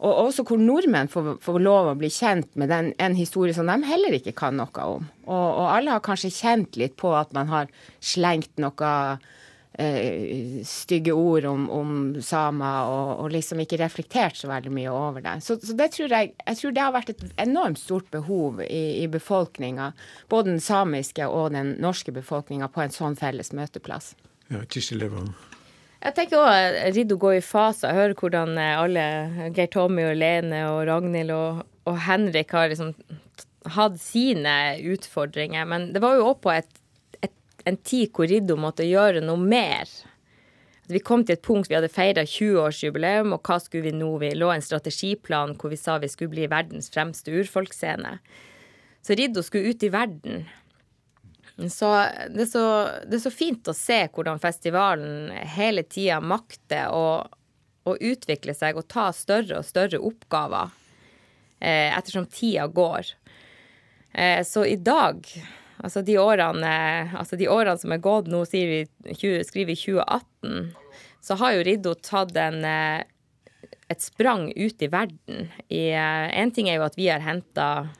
[0.00, 3.68] og også hvor nordmenn får, får lov å bli kjent med den, en historie som
[3.68, 5.04] de heller ikke kan noe om.
[5.26, 7.68] Og, og alle har kanskje kjent litt på at man har
[8.00, 8.92] slengt noe
[9.76, 11.92] eh, stygge ord om, om
[12.24, 15.36] samer, og, og, liksom ikke reflektert så veldig mye over det.
[15.44, 19.04] Så, så det tror jeg, jeg tror det har vært et enormt stort behov i,
[19.04, 19.92] i befolkninga,
[20.32, 24.14] både den samiske og den norske befolkninga, på en sånn felles møteplass.
[24.48, 25.34] ja, Kirsti Levan.
[26.00, 27.90] Jeg tenker også Riddo går i faser.
[27.90, 29.06] Jeg hører hvordan eh, alle,
[29.56, 32.94] Geir Tommy og Lene og Ragnhild og, og Henrik har liksom
[33.74, 34.54] hatt sine
[34.94, 35.66] utfordringer.
[35.68, 36.70] Men det var jo òg på et,
[37.20, 37.34] et,
[37.68, 39.92] en tid hvor Riddo måtte gjøre noe mer.
[40.90, 44.08] Vi kom til et punkt vi hadde feira 20-årsjubileum, og hva skulle vi nå?
[44.22, 48.16] Vi lå en strategiplan hvor vi sa vi skulle bli verdens fremste urfolksscene.
[49.04, 50.48] Så Riddo skulle ut i verden.
[51.68, 57.06] Så det, så det, er så fint å se hvordan festivalen hele tida makter å,
[57.84, 60.70] å, utvikle seg og ta større og større oppgaver
[61.58, 63.12] eh, ettersom tida går.
[64.12, 65.26] Eh, så i dag,
[65.76, 66.74] altså de årene,
[67.18, 70.70] altså de årene som er gått, nå vi, skriver vi 2018,
[71.20, 73.02] så har jo Riddo tatt en, eh,
[73.90, 75.50] et sprang ut i verden.
[75.68, 77.90] Én eh, ting er jo at vi har henta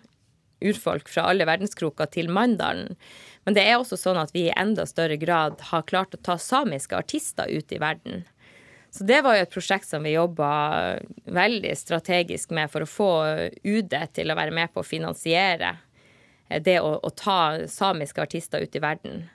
[0.61, 2.97] urfolk fra alle verdenskroker til Mandalen.
[3.45, 6.37] Men det er også sånn at vi i enda større grad har klart å ta
[6.39, 8.25] samiske artister ut i verden.
[8.91, 10.51] Så det var jo et prosjekt som vi jobba
[11.31, 13.11] veldig strategisk med for å få
[13.63, 15.77] UD til å være med på å finansiere
[16.51, 19.29] det å, å ta samiske artister ut i verden.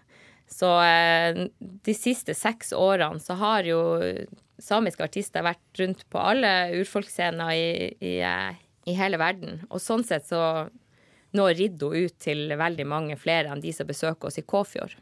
[0.51, 3.79] Så eh, de siste seks årene så har jo
[4.61, 8.59] samiske artister vært rundt på alle urfolksscener i, i, eh,
[8.91, 9.63] i hele verden.
[9.69, 10.67] Og sånn sett så
[11.35, 14.95] nå Riddo ut til veldig mange flere enn de som besøker oss i Kåfjord.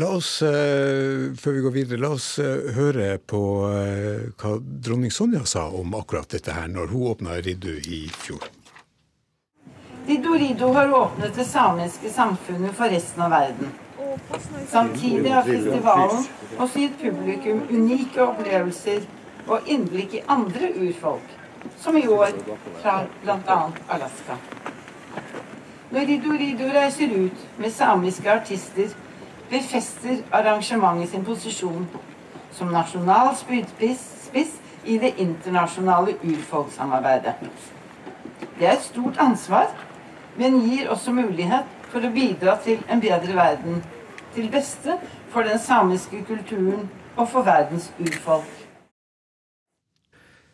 [0.00, 5.12] La oss, uh, før vi går videre, la oss uh, høre på uh, hva dronning
[5.12, 8.46] Sonja sa om akkurat dette her, når hun åpna Riddu i fjor.
[10.06, 13.74] Riddu Riddu har åpnet det samiske samfunnet for resten av verden.
[14.68, 16.24] Samtidig har festivalen
[16.56, 19.04] også gitt publikum unike opplevelser
[19.46, 21.36] og innblikk i andre urfolk,
[21.80, 22.32] som i år
[22.80, 23.60] fra bl.a.
[23.92, 24.40] Alaska.
[25.92, 28.88] Når Riddu reiser ut med samiske artister,
[29.50, 31.88] befester arrangementet sin posisjon
[32.52, 34.54] som nasjonal spydspiss
[34.84, 37.34] i det internasjonale urfolkssamarbeidet.
[38.58, 39.68] Det er et stort ansvar,
[40.38, 43.84] men gir også mulighet for å bidra til en bedre verden.
[44.34, 44.96] Til beste
[45.28, 48.48] for den samiske kulturen og for verdens urfolk.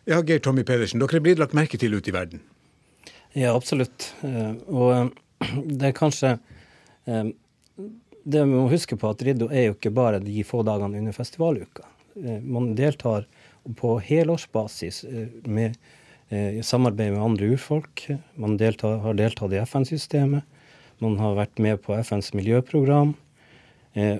[0.08, 2.42] Ja, Geir Tommy Pedersen, dere er blitt lagt merke til ute i verden?
[3.32, 4.14] Ja, absolutt.
[4.22, 5.08] Eh, og eh,
[5.78, 6.36] det er kanskje
[7.04, 7.32] um,
[8.24, 11.14] Det vi må huske på at Riddo er jo ikke bare de få dagene under
[11.16, 11.86] festivaluka.
[12.42, 13.28] Man deltar
[13.78, 15.04] på helårsbasis
[15.46, 15.76] med
[16.28, 18.02] i samarbeid med andre urfolk.
[18.34, 20.42] Man deltar, har deltatt i FN-systemet.
[21.00, 23.14] Man har vært med på FNs miljøprogram.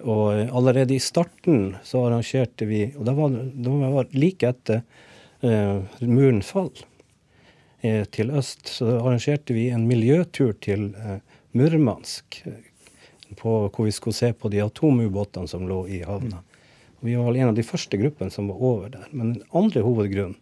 [0.05, 4.81] og allerede i starten så arrangerte vi Og det var, det like etter
[6.01, 6.98] murens fall Eh,
[8.11, 11.21] til øst, så arrangerte vi en miljøtur til eh,
[11.53, 12.43] Murmansk.
[13.37, 16.41] På, hvor vi skulle se på de atomubåtene som lå i havna.
[17.01, 19.07] Vi var en av de første gruppene som var over der.
[19.11, 20.37] Men den andre hovedgrunnen,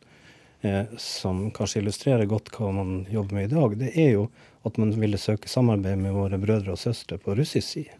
[0.60, 4.28] eh, som kanskje illustrerer godt hva man jobber med i dag, det er jo
[4.66, 7.98] at man ville søke samarbeid med våre brødre og søstre på russisk side.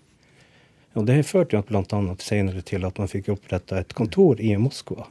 [0.97, 2.01] Og Det førte jo bl.a.
[2.25, 5.05] senere til at man fikk oppretta et kontor i Moskva,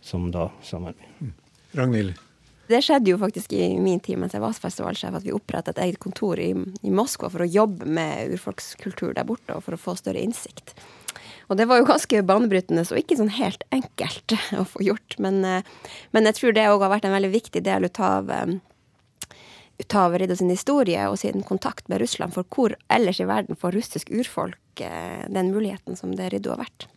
[0.00, 1.34] som da samarbeid.
[1.74, 2.14] Ragnhild?
[2.66, 5.82] Det skjedde jo faktisk i min tid mens jeg var festivalsjef, at vi oppretta et
[5.84, 6.50] eget kontor i,
[6.82, 10.74] i, Moskva for å jobbe med urfolkskultur der borte, og for å få større innsikt.
[11.46, 15.18] Og det var jo ganske banebrytende, så ikke sånn helt enkelt å få gjort.
[15.22, 18.32] Men, eh, men jeg tror det òg har vært en veldig viktig del ut av
[18.34, 18.56] eh,
[19.78, 23.58] ut av Riddo sin historie og sin kontakt med Russland, for hvor ellers i verden
[23.60, 26.88] får russisk urfolk eh, den muligheten som det Riddo har vært.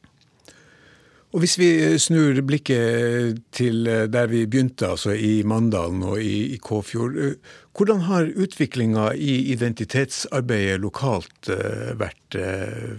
[1.29, 1.69] Og Hvis vi
[2.01, 7.19] snur blikket til der vi begynte, altså i Mandalen og i, i Kåfjord.
[7.77, 11.51] Hvordan har utviklinga i identitetsarbeidet lokalt
[12.01, 12.39] vært?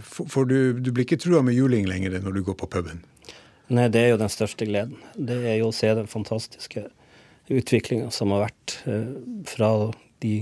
[0.06, 3.02] For du, du blir ikke trua med juling lenger når du går på puben?
[3.66, 5.02] Nei, det er jo den største gleden.
[5.18, 6.86] Det er jo å se den fantastiske
[7.50, 8.78] utviklinga som har vært
[9.50, 9.72] fra
[10.22, 10.36] de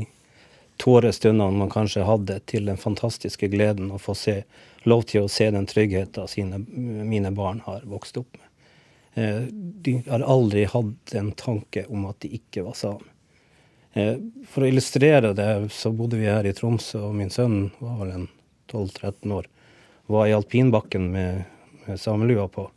[0.79, 4.43] tårestundene man kanskje hadde, til den fantastiske gleden å få se,
[4.87, 6.67] lov til å se den tryggheten
[7.09, 8.47] mine barn har vokst opp med.
[9.19, 13.15] Eh, de har aldri hatt en tanke om at de ikke var same.
[13.93, 14.17] Eh,
[14.47, 18.13] for å illustrere det, så bodde vi her i Tromsø, og min sønn var vel
[18.15, 18.27] en
[18.71, 19.49] 12-13 år.
[20.07, 21.49] Var i alpinbakken med,
[21.87, 22.69] med samelua på.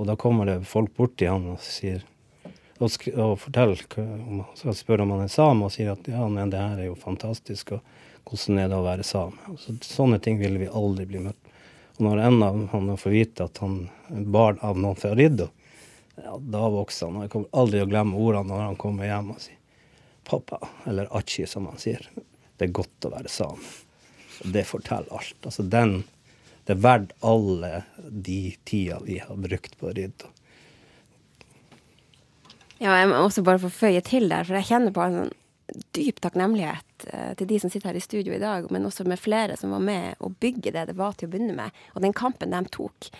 [0.00, 2.02] Og da kommer det folk bort til han og sier
[2.82, 3.82] og, og forteller,
[4.58, 6.96] så spør om han er same, og sier at ja, men det her er jo
[6.98, 9.56] fantastisk, og hvordan er det å være same?
[9.60, 11.50] Så, sånne ting ville vi aldri bli møtt
[11.98, 15.50] Og når en av han får vite at han er barn av noen fra Riddo,
[16.16, 17.18] ja, da vokser han.
[17.18, 19.58] Og jeg kommer aldri å glemme ordene når han kommer hjem og sier
[20.28, 22.04] pappa, eller achi, som han sier.
[22.56, 23.64] Det er godt å være same.
[24.42, 25.38] Det forteller alt.
[25.44, 26.02] Altså den
[26.62, 30.28] Det er verdt alle de tida vi har brukt på Riddo.
[32.78, 35.32] Ja, jeg må også bare få føye til der, for jeg kjenner på en sånn
[35.96, 39.20] dyp takknemlighet eh, til de som sitter her i studio i dag, men også med
[39.20, 42.16] flere som var med å bygge det det var til å begynne med, og den
[42.16, 43.10] kampen de tok.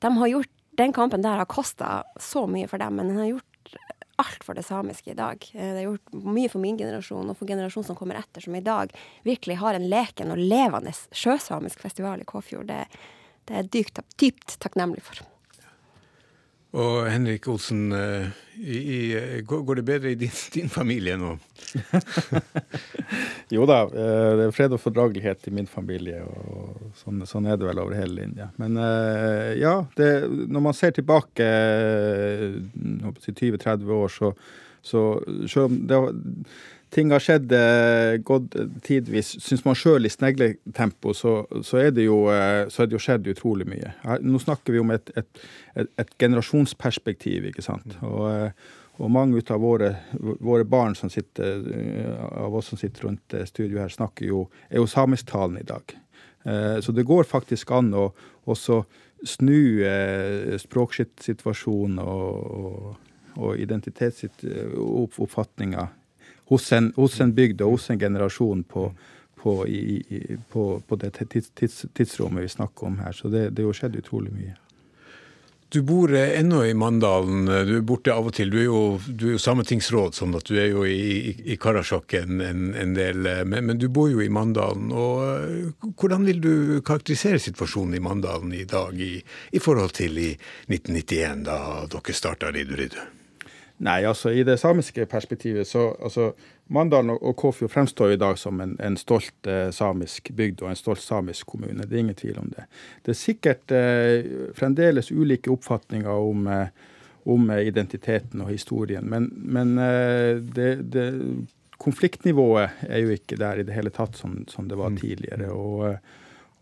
[0.00, 3.32] De har gjort, den kampen der har kosta så mye for dem, men den har
[3.34, 3.76] gjort
[4.20, 5.44] alt for det samiske i dag.
[5.54, 8.56] Eh, det har gjort mye for min generasjon og for generasjonen som kommer etter, som
[8.56, 8.92] i dag
[9.26, 12.68] virkelig har en leken og levende sjøsamisk festival i Kåfjord.
[12.70, 12.84] Det,
[13.48, 15.24] det er jeg dypt, dypt takknemlig for.
[16.78, 18.28] Og Henrik Olsen, eh,
[18.62, 21.32] i, i, går det bedre i din, din familie nå?
[23.54, 27.58] jo da, eh, det er fred og fordragelighet i min familie, og sånn, sånn er
[27.58, 28.50] det vel over hele linja.
[28.62, 30.10] Men eh, ja, det,
[30.46, 31.48] når man ser tilbake
[32.78, 34.34] 20-30 år, så,
[34.82, 35.06] så
[35.50, 36.04] selv om det
[36.90, 42.04] ting har skjedd, eh, gått tidvis, syns man sjøl i snegletempo, så, så, er det
[42.08, 43.88] jo, eh, så er det jo skjedd utrolig mye.
[44.26, 45.30] Nå snakker vi om et, et,
[45.78, 47.90] et, et generasjonsperspektiv, ikke sant.
[48.06, 48.50] Og, eh,
[49.00, 49.90] og mange av våre,
[50.44, 51.62] våre, barn som sitter,
[52.36, 55.80] av oss som sitter rundt studio her, snakker jo, er jo samisktalen i dag.
[56.84, 58.12] Så det går faktisk an å
[58.44, 58.84] også
[59.24, 59.80] snu
[60.60, 62.28] språksituasjonen og,
[62.60, 62.92] og,
[63.40, 65.88] og identitetsoppfatninga
[66.50, 68.88] hos en, hos en bygd og hos en generasjon på,
[69.42, 73.14] på, i, på, på det tids, tids, tidsrommet vi snakker om her.
[73.16, 74.56] Så det, det har skjedd utrolig mye.
[75.70, 77.44] Du bor ennå i Mandalen.
[77.46, 78.50] Du er borte av og til.
[78.50, 80.96] Du er jo, du er jo sametingsråd, sånn at du er jo i,
[81.30, 83.22] i, i Karasjok en, en, del.
[83.46, 84.90] Men, men, du bor jo i Mandalen.
[84.90, 90.18] og eh, Hvordan vil du karakterisere situasjonen i Mandalen i dag i, i forhold til
[90.18, 90.32] i
[90.66, 91.62] 1991, da
[91.94, 93.19] dere starta Riddu Riddu?
[93.80, 96.30] Nei, altså i det samiske perspektivet så altså,
[96.68, 100.78] Mandalen og Kåfjord fremstår i dag som en, en stolt eh, samisk bygd og en
[100.78, 101.86] stolt samisk kommune.
[101.88, 102.66] Det er ingen tvil om det.
[103.06, 106.68] Det er sikkert eh, fremdeles ulike oppfatninger om, eh,
[107.24, 111.08] om identiteten og historien, men, men eh, det, det,
[111.80, 115.00] konfliktnivået er jo ikke der i det hele tatt som, som det var mm.
[115.00, 115.48] tidligere.
[115.56, 116.18] og eh,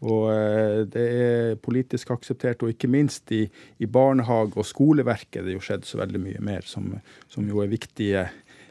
[0.07, 3.51] og eh, det er politisk akseptert, og ikke minst i,
[3.83, 7.61] i barnehage- og skoleverket det er jo skjedd så veldig mye mer, som, som jo
[7.65, 8.29] er viktige,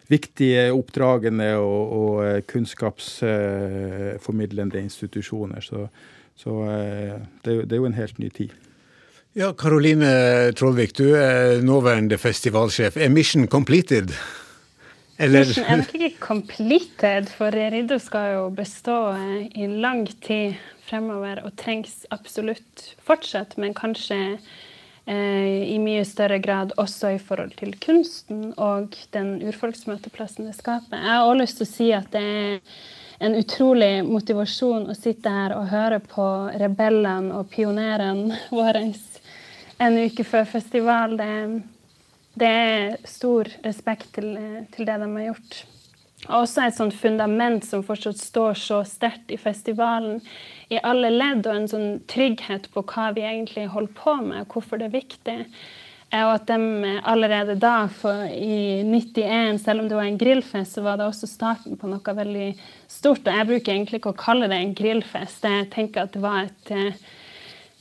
[0.07, 5.61] viktige oppdragende og, og eh, kunnskapsformidlende institusjoner.
[5.65, 5.87] Så,
[6.39, 8.51] så eh, det, det er jo en helt ny tid.
[9.37, 12.97] Ja, Karoline Trollvik, du er nåværende festivalsjef.
[12.97, 14.09] Er mission completed?
[15.19, 15.39] Eller?
[15.43, 19.13] Mission er nok ikke completed, for Riddu skal jo bestå
[19.53, 20.53] i lang tid
[20.87, 27.57] fremover og trengs absolutt fortsatt, men kanskje eh, i mye større grad også i forhold
[27.59, 31.01] til kunsten og den urfolksmøteplassen det skaper.
[31.01, 32.59] Jeg har også lyst til å si at det er
[33.19, 36.27] en utrolig motivasjon å sitte her og høre på
[36.61, 38.85] rebellene og pionerene våre
[39.77, 41.17] en uke før festival.
[41.17, 41.31] Det,
[42.37, 44.35] det er stor respekt til,
[44.73, 45.63] til det de har gjort.
[46.27, 50.21] Og også et sånt fundament som fortsatt står så sterkt i festivalen
[50.73, 54.57] i alle ledd, og en sånn trygghet på hva vi egentlig holder på med, og
[54.57, 55.37] hvorfor det er viktig.
[56.07, 57.89] Og at de allerede da,
[58.31, 62.15] i 91, selv om det var en grillfest, så var det også starten på noe
[62.19, 62.47] veldig
[62.87, 63.27] stort.
[63.27, 65.43] Og jeg bruker egentlig ikke å kalle det en grillfest.
[65.43, 66.71] Jeg tenker at det var et,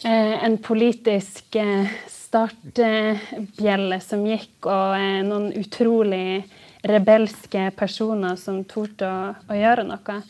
[0.03, 6.43] eh, en politisk eh, startbjelle som gikk, og eh, noen utrolig
[6.87, 10.21] rebelske personer som torde å, å gjøre noe.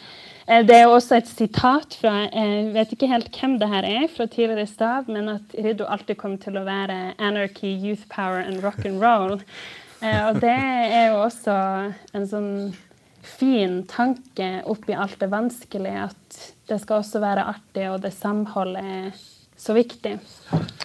[0.46, 4.06] Eh, det er også et sitat fra Jeg vet ikke helt hvem det her er,
[4.12, 8.62] fra tidligere stav, men at Riddo alltid kom til å være anarchy, youth power and
[8.64, 9.40] rock and roll.
[10.00, 11.56] Eh, og det er jo også
[12.16, 12.52] en sånn
[13.26, 19.16] fin tanke oppi alt det vanskelige, at det skal også være artig, og det samholdet
[19.56, 20.18] så viktig.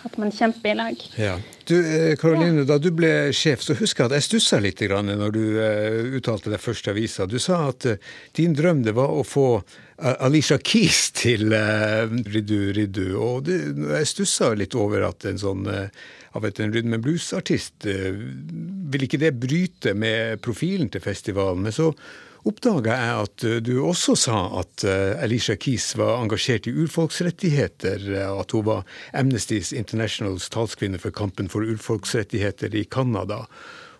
[0.04, 1.04] At man kjemper i lag.
[1.16, 1.36] Ja.
[1.68, 1.76] Du,
[2.20, 5.44] Karoline, eh, da du ble sjef, så husker jeg at jeg stussa litt når du
[5.60, 7.28] uh, uttalte deg først i avisa.
[7.30, 8.00] Du sa at uh,
[8.38, 9.62] din drøm det var å få
[10.02, 13.06] Alisha Keys til uh, Riddu Riddu.
[13.20, 13.60] Og det,
[14.00, 15.70] jeg stussa litt over at en sånn
[16.32, 21.66] av et en rhythm and blues-artist Vil ikke det bryte med profilen til festivalen?
[21.68, 21.90] Men så
[22.48, 28.08] oppdaga jeg at eh, du også sa at eh, Alicia Keys var engasjert i urfolksrettigheter,
[28.16, 28.88] eh, at hun var
[29.18, 33.44] Amnesty Internationals talskvinne for kampen for urfolksrettigheter i Canada.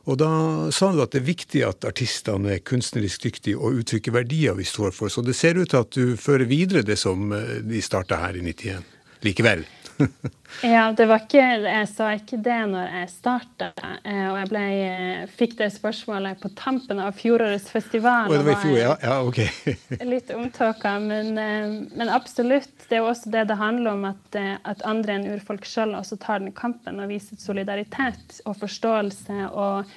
[0.10, 0.32] Og da
[0.74, 4.66] sa du at det er viktig at artistene er kunstnerisk dyktige og uttrykker verdier vi
[4.66, 5.14] står for.
[5.14, 8.42] Så det ser ut til at du fører videre det som de starta her i
[8.42, 8.82] 91.
[9.22, 9.62] Likevel.
[10.76, 13.70] ja, det var ikke, jeg sa ikke det når jeg starta.
[14.04, 18.32] Eh, og jeg ble, eh, fikk det spørsmålet på tampen av fjorårets festival.
[18.32, 18.96] Oh, det var i fjor, ja.
[19.04, 19.42] ja ok.
[20.14, 22.74] litt omtåka, men, eh, men, absolutt.
[22.88, 26.20] Det er jo også det det handler om, at, at andre enn urfolk sjøl også
[26.22, 29.96] tar den kampen og viser solidaritet og forståelse og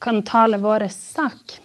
[0.00, 1.60] kan tale vår sak.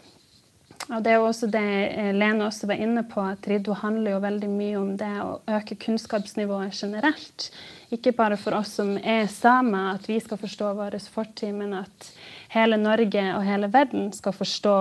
[0.85, 1.65] Og Det er jo også det
[1.97, 5.39] eh, Lene også var inne på, at Riddo handler jo veldig mye om det å
[5.57, 7.49] øke kunnskapsnivået generelt.
[7.95, 12.11] Ikke bare for oss som er samer, at vi skal forstå vår fortid, men at
[12.53, 14.77] hele Norge og hele verden skal forstå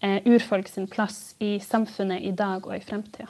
[0.00, 3.28] eh, urfolk sin plass i samfunnet i dag og i fremtida.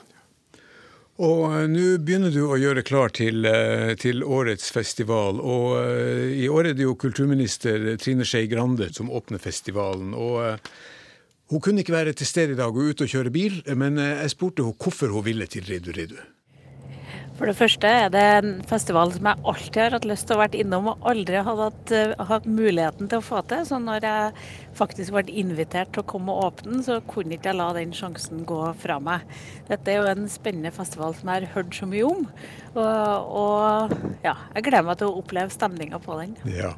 [1.23, 5.43] Og eh, nå begynner du å gjøre klar til, eh, til, årets festival.
[5.43, 5.75] Og
[6.31, 10.15] i år er det jo kulturminister Trine Skei Grande som åpner festivalen.
[10.15, 10.55] og
[11.51, 14.21] hun kunne ikke være til stede i dag og ute og kjøre bil, men eh,
[14.23, 16.21] jeg spurte henne hvorfor hun ville til Ridu Ridu.
[17.33, 20.41] For det første er det en festival som jeg alltid har hatt lyst til å
[20.43, 23.63] vært innom og aldri har hatt, uh, hatt, muligheten til å få til.
[23.65, 24.43] Så når jeg
[24.77, 27.95] faktisk ble invitert til å komme og åpne den, så kunne ikke jeg la den
[27.97, 29.25] sjansen gå fra meg.
[29.71, 32.23] Dette er jo en spennende festival som jeg har hørt så mye om.
[32.77, 36.37] Og, og ja, jeg gleder meg til å oppleve stemninga på den.
[36.53, 36.75] Ja.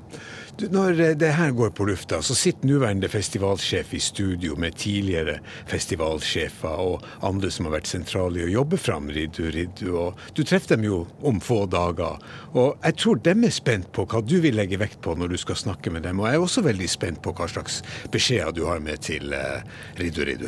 [0.55, 4.77] Du, når eh, det her går på lufta, så sitter nåværende festivalsjef i studio med
[4.79, 9.89] tidligere festivalsjefer og andre som har vært sentrale i å jobbe fram Riddu Riddu.
[9.99, 12.21] Og du treffer dem jo om få dager.
[12.53, 15.37] Og jeg tror dem er spent på hva du vil legge vekt på når du
[15.41, 16.21] skal snakke med dem.
[16.23, 17.81] Og jeg er også veldig spent på hva slags
[18.13, 19.59] beskjeder du har med til uh,
[19.99, 20.47] Riddu Riddu.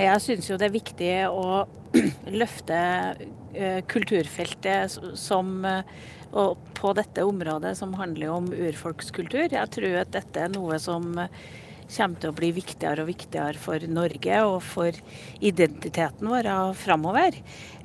[0.00, 1.66] Jeg syns jo det er viktig å
[2.40, 2.80] løfte
[3.12, 5.60] uh, kulturfeltet som
[6.30, 9.48] og på dette området som handler om urfolkskultur.
[9.50, 11.10] Jeg tror at dette er noe som
[11.90, 14.94] kommer til å bli viktigere og viktigere for Norge og for
[15.42, 17.36] identiteten vår framover.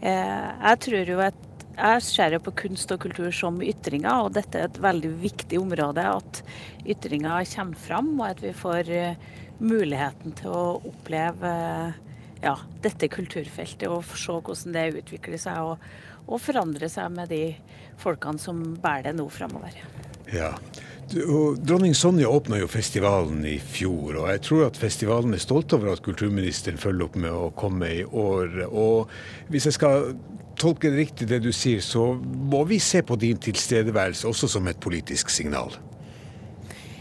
[0.01, 1.41] Eh, jeg tror jo at
[1.75, 5.59] jeg ser jo på kunst og kultur som ytringer, og dette er et veldig viktig
[5.59, 6.05] område.
[6.07, 6.39] At
[6.87, 9.17] ytringer kommer fram, og at vi får eh,
[9.59, 11.51] muligheten til å oppleve
[12.43, 15.89] ja, dette kulturfeltet og se hvordan det utvikler seg og,
[16.25, 17.43] og forandre seg med de
[18.01, 19.77] folkene som bærer det nå framover.
[20.33, 20.53] Ja.
[21.05, 25.91] Dronning Sonja åpna jo festivalen i fjor, og jeg tror at festivalen er stolt over
[25.93, 28.63] at kulturministeren følger opp med å komme i år.
[28.71, 29.11] Og
[29.53, 30.15] hvis jeg skal
[30.57, 34.81] tolke riktig det du sier, så må vi se på din tilstedeværelse også som et
[34.81, 35.77] politisk signal.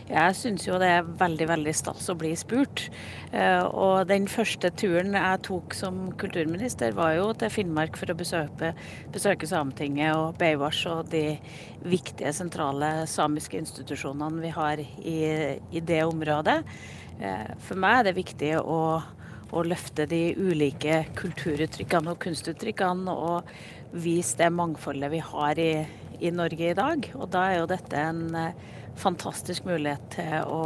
[0.05, 2.83] Jeg syns jo det er veldig veldig stas å bli spurt.
[3.33, 8.19] Eh, og den første turen jeg tok som kulturminister, var jo til Finnmark for å
[8.19, 8.75] besøke,
[9.15, 11.39] besøke Sametinget og Beivars og de
[11.89, 15.17] viktige sentrale samiske institusjonene vi har i,
[15.73, 16.61] i det området.
[17.17, 18.83] Eh, for meg er det viktig å,
[19.57, 23.57] å løfte de ulike kulturuttrykkene og kunstuttrykkene og
[24.05, 25.73] vise det mangfoldet vi har i,
[26.21, 27.13] i Norge i dag.
[27.17, 28.25] Og da er jo dette en
[29.01, 30.65] fantastisk mulighet til å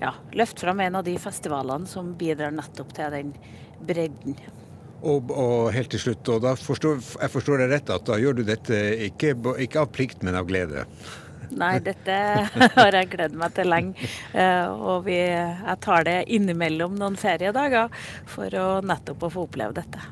[0.00, 3.34] ja, løfte fram en av de festivalene som bidrar nettopp til den
[3.86, 4.38] bredden.
[5.06, 8.38] Og, og, helt til slutt, og da forstår, jeg forstår det rett at da gjør
[8.38, 8.80] du dette
[9.10, 10.86] ikke, ikke av plikt, men av glede?
[11.56, 12.16] Nei, dette
[12.74, 14.08] har jeg gledet meg til lenge.
[14.34, 17.92] Eh, og vi, jeg tar det innimellom noen feriedager
[18.30, 20.02] for å nettopp å få oppleve dette.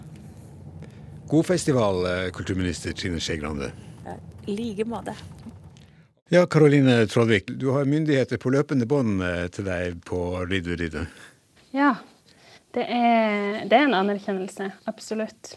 [1.32, 3.72] God festival, eh, kulturminister Trine Skei Grande.
[4.44, 5.16] I like måte.
[6.32, 11.02] Ja, Karoline Trollvik, du har myndigheter på løpende bånd eh, til deg på Riddu Riddu.
[11.76, 11.90] Ja,
[12.72, 14.70] det er, det er, en anerkjennelse.
[14.88, 15.52] Absolutt.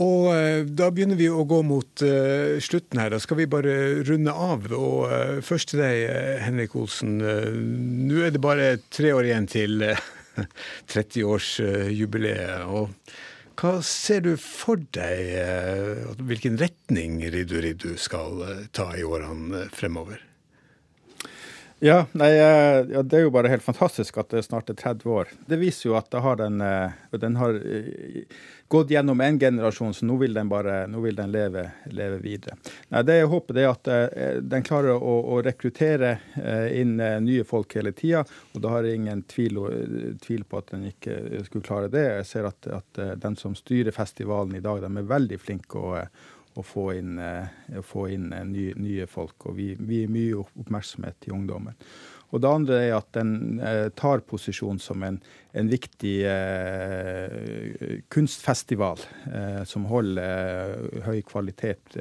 [0.00, 3.12] Og eh, da begynner vi å gå mot uh, slutten her.
[3.12, 3.76] Da skal vi bare
[4.08, 4.64] runde av.
[4.72, 6.08] Og uh, først til deg,
[6.46, 7.20] Henrik Olsen.
[7.20, 7.52] Uh,
[8.08, 9.84] Nå er det bare tre år igjen til
[10.96, 12.64] 30-årsjubileet.
[12.64, 12.88] og
[13.56, 19.66] hva ser du for deg, eh, hvilken retning Riddu Riddu skal eh, ta i årene
[19.72, 20.20] fremover?
[21.84, 25.10] Ja, nei, eh, ja, Det er jo bare helt fantastisk at det snart er 30
[25.12, 25.32] år.
[25.48, 28.24] Det viser jo at har den, eh, den, har eh,
[28.68, 32.56] gått gjennom en generasjon, så nå vil den bare vil den leve, leve videre.
[32.90, 33.90] Nei, det Jeg håper er at
[34.42, 36.16] den klarer å, å rekruttere
[36.74, 38.24] inn nye folk hele tida.
[38.54, 39.60] Og da har jeg ingen tvil,
[40.22, 42.06] tvil, på at den ikke skulle klare det.
[42.20, 45.94] Jeg ser at, at den som styrer festivalen i dag, de er veldig flinke å
[46.56, 49.48] å få inn, eh, få inn eh, nye, nye, folk.
[49.50, 51.76] Og vi, vi gir mye oppmerksomhet til ungdommen.
[52.36, 55.16] Og det andre er at den eh, tar posisjon som en,
[55.56, 59.00] en viktig eh, kunstfestival
[59.32, 61.96] eh, som holder eh, høy kvalitet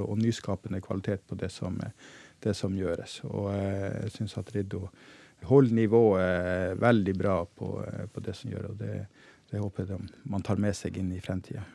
[0.00, 1.76] og nyskapende kvalitet på det som,
[2.40, 3.20] det som gjøres.
[3.28, 4.86] Og jeg syns at Riddo
[5.44, 7.76] holder nivået veldig bra på,
[8.08, 8.72] på, det som gjøres.
[8.72, 9.00] Og det,
[9.52, 11.66] det håper jeg man tar med seg inn i fremtida.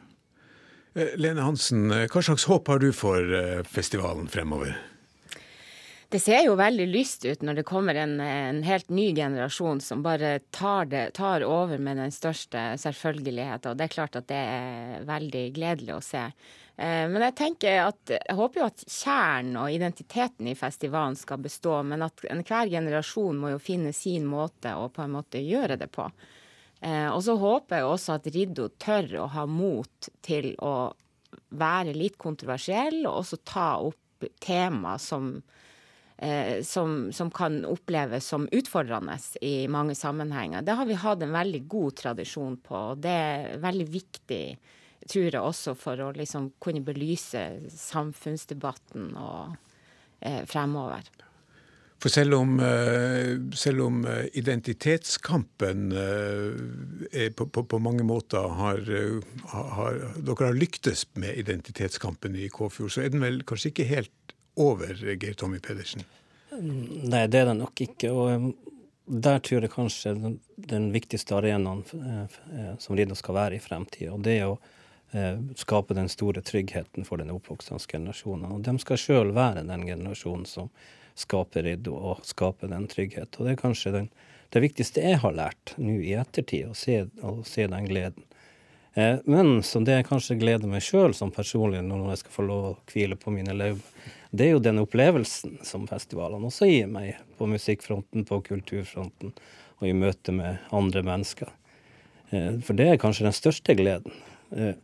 [0.97, 4.73] Eh, Lene Hansen, eh, hva slags håp har du for eh, festivalen fremover?
[6.09, 10.01] Det ser jo veldig lyst ut når det kommer en, en helt ny generasjon som
[10.01, 13.67] bare tar, det, tar, over med den største selvfølgelighet.
[13.69, 16.23] Og det er klart at det er veldig gledelig å se.
[16.79, 21.75] Men jeg tenker at, jeg håper jo at kjernen og identiteten i festivalen skal bestå,
[21.83, 25.91] men at enhver generasjon må jo finne sin måte å på en måte gjøre det
[25.91, 26.07] på.
[26.79, 30.91] Eh, og så håper jeg også at Riddo tør å ha mot til å
[31.59, 35.33] være litt kontroversiell, og også ta opp tema som,
[36.21, 40.61] eh, som, som, kan oppleves som utfordrende i mange sammenhenger.
[40.61, 44.43] Det har vi hatt en veldig god tradisjon på, og det er veldig viktig,
[45.07, 47.45] tror jeg, også for å liksom kunne belyse
[47.75, 49.57] samfunnsdebatten og,
[50.21, 51.07] eh, fremover.
[51.99, 55.89] For selv om, eh, selv om eh, identitetskampen
[57.35, 58.79] på, på, på, mange måter har,
[59.51, 64.13] har, Dere har lyktes med identitetskampen i Kåfjord, så er den vel kanskje ikke helt
[64.55, 66.03] over, Geir Tommy Pedersen?
[66.59, 68.11] Nei, det er det nok ikke.
[68.11, 68.53] og
[69.09, 70.35] der tror jeg kanskje den,
[70.69, 71.81] den viktigste arenaen
[72.77, 74.59] som Rino skal være i fremtiden, Og det er å
[75.17, 78.51] eh, skape den store tryggheten for den oppvoksende generasjonen.
[78.53, 80.69] Og de skal sjøl være den generasjonen som
[81.17, 83.33] skaper Riddo og skaper den trygghet.
[83.37, 84.11] Og det er kanskje den,
[84.53, 88.29] det viktigste jeg har lært nå i ettertid, å se, å se den gleden.
[88.93, 92.45] Eh, men som det jeg kanskje gleder meg sjøl som personlig når jeg skal få
[92.45, 96.89] lov å hvile på mine laurbær, det er jo den opplevelsen som festivalene også gir
[96.91, 99.33] meg, på musikkfronten, på kulturfronten
[99.79, 101.49] og i møte med andre mennesker.
[102.29, 104.13] Eh, for det er kanskje den største gleden.
[104.53, 104.75] Eh,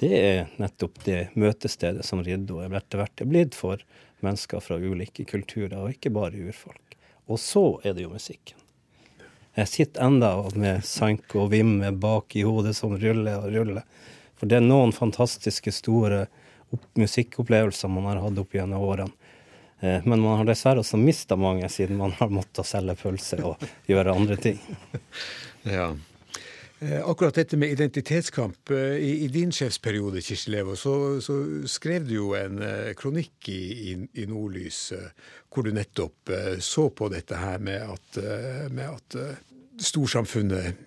[0.00, 3.82] det er nettopp det møtestedet som Riddo etter hvert er blitt for
[4.24, 6.96] mennesker fra ulike kulturer, og ikke bare urfolk.
[7.30, 8.58] Og så er det jo musikken.
[9.52, 13.84] Jeg sitter enda med sank og vimme bak i hodet som ruller og ruller.
[14.40, 16.24] For det er noen fantastiske store
[16.98, 19.12] musikkopplevelser man har hatt opp gjennom årene.
[19.82, 23.68] Eh, men man har dessverre også mista mange siden man har måttet selge pølser og
[23.90, 24.62] gjøre andre ting.
[25.62, 25.92] Ja.
[26.82, 28.72] Eh, akkurat dette med identitetskamp.
[28.74, 31.36] Eh, I, i din sjefsperiode, Kirsti Levo, så, så,
[31.70, 32.58] skrev du jo en
[32.98, 33.60] kronikk i,
[33.92, 34.80] i, i Nordlys
[35.46, 38.18] hvor du nettopp så på dette her med at,
[38.74, 39.18] med at
[39.86, 40.82] storsamfunnet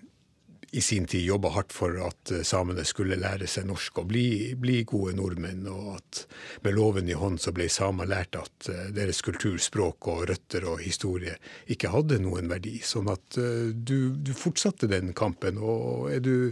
[0.75, 4.27] i sin tid jobba hardt for at eh, samene skulle lære seg norsk og bli,
[4.59, 6.21] bli, gode nordmenn, og at
[6.65, 10.67] med loven i hånd så ble samer lært at eh, deres kultur, språk og røtter
[10.67, 11.37] og historie
[11.71, 12.75] ikke hadde noen verdi.
[12.83, 15.61] Sånn at eh, du, du fortsatte den kampen.
[15.63, 16.51] Og er du,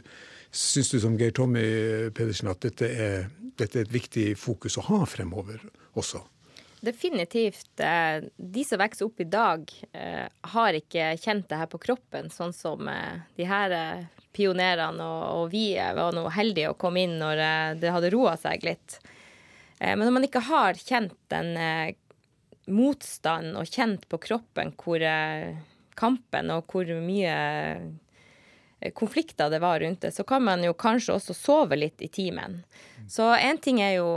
[0.55, 1.65] syns du som Geir Tommy
[2.15, 3.27] Pedersen at dette er,
[3.59, 5.59] dette er et viktig fokus å ha fremover
[5.99, 6.23] også?
[6.83, 7.79] Definitivt.
[7.79, 9.69] De som vokser opp i dag,
[10.51, 12.89] har ikke kjent det her på kroppen, sånn som
[13.37, 13.71] de her
[14.33, 18.65] pionerene og, vi var nå heldige å komme inn når eh, det hadde roa seg
[18.65, 18.99] litt.
[19.79, 21.93] Eh, men når man ikke har kjent den eh,
[22.71, 25.03] motstanden og kjent på kroppen hvor
[25.99, 27.33] kampen og hvor mye
[28.95, 32.61] konflikter det var rundt det, så kan man jo kanskje også sove litt i timen.
[33.11, 34.07] Så én ting er jo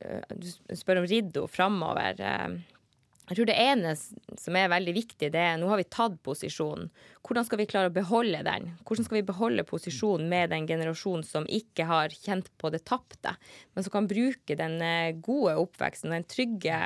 [0.00, 2.20] Du spør om Riddo framover.
[3.30, 6.88] Jeg tror det ene som er veldig viktig, det er nå har vi tatt posisjonen.
[7.22, 8.72] Hvordan skal vi klare å beholde den?
[8.82, 13.36] Hvordan skal vi beholde posisjonen med den generasjonen som ikke har kjent på det tapte,
[13.76, 16.80] men som kan bruke den eh, gode oppveksten og den trygge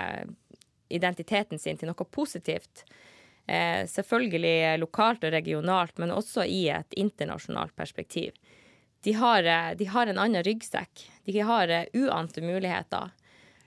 [0.92, 2.84] identiteten sin til noe positivt?
[3.48, 8.36] Eh, selvfølgelig lokalt og regionalt, men også i et internasjonalt perspektiv.
[9.04, 11.04] De har, eh, de har en annen ryggsekk.
[11.24, 13.12] De har uh, uante muligheter.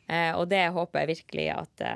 [0.07, 1.87] Eh, og det håper jeg virkelig at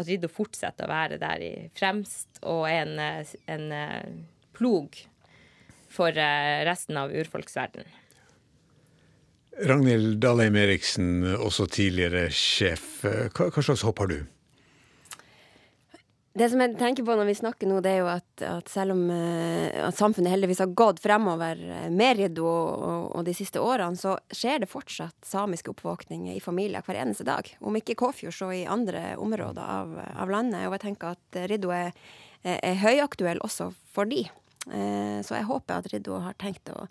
[0.00, 2.94] at Riddo fortsetter å være der i fremst og en,
[3.50, 3.64] en
[4.56, 4.96] plog
[5.90, 7.88] for eh, resten av urfolksverdenen.
[9.66, 13.02] Ragnhild Dalheim Eriksen, også tidligere sjef.
[13.02, 14.20] Hva, hva slags håp har du?
[16.30, 18.94] Det som jeg tenker på når vi snakker nå, det er jo at, at selv
[18.94, 23.34] om uh, at samfunnet heldigvis har gått fremover uh, med Riddo og, og, og, de
[23.34, 27.50] siste årene, så skjer det fortsatt samiske oppvåkninger i familier hver eneste dag.
[27.58, 30.68] Om ikke i Kåfjord, så i andre områder av, av, landet.
[30.68, 31.90] Og jeg tenker at Riddo er,
[32.46, 34.22] er, høyaktuell også for de.
[34.70, 36.86] Uh, så jeg håper at Riddo har tenkt å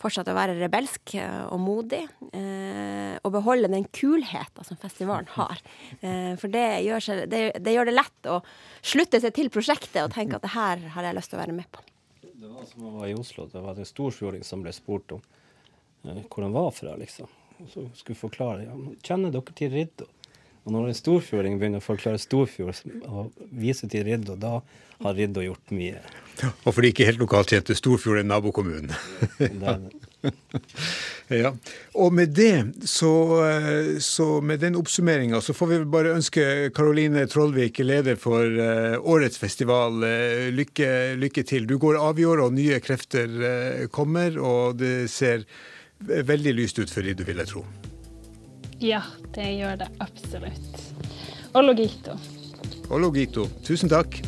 [0.00, 2.02] fortsette å være rebelsk eh, og modig.
[2.36, 5.62] Eh, og beholde den kulheten som festivalen har.
[6.00, 8.40] Eh, for det gjør, seg, det, det gjør, det lett å
[8.84, 11.56] slutte seg til prosjektet og tenke at det her har jeg lyst til å være
[11.56, 11.84] med på.
[12.36, 13.48] Det var som å være i Oslo.
[13.50, 15.24] Det var en storfjording som ble spurt om
[16.06, 17.26] hvor han var fra, liksom.
[17.56, 18.74] Og så skulle forklare ja,
[19.08, 20.06] kjenner dere til Riddo.
[20.66, 24.58] Og når en storfjording begynner å forklare Storfjord og vise til Riddo, da
[25.04, 26.00] har Riddo gjort mye.
[26.40, 28.90] Ja, og fordi ikke helt lokalt kjente, Storfjord er nabokommunen.
[31.30, 31.52] ja.
[31.94, 33.12] Og med det, så,
[34.02, 36.44] så med den oppsummeringa, så får vi bare ønske
[36.74, 40.90] Karoline Trollvik, leder for uh, årets festival, uh, lykke,
[41.22, 41.70] lykke, til.
[41.70, 45.46] Du går avgjort, og nye krefter kommer, og det ser
[46.02, 47.68] veldig lyst ut for Riddo, vil jeg tro.
[48.80, 49.02] Ja,
[49.34, 50.80] det gjør det absolutt.
[51.56, 52.16] Ologito.
[52.92, 53.48] Ologito.
[53.64, 54.20] Tusen takk.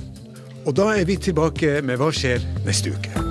[0.66, 3.28] Og da er vi tilbake med Hva skjer neste uke.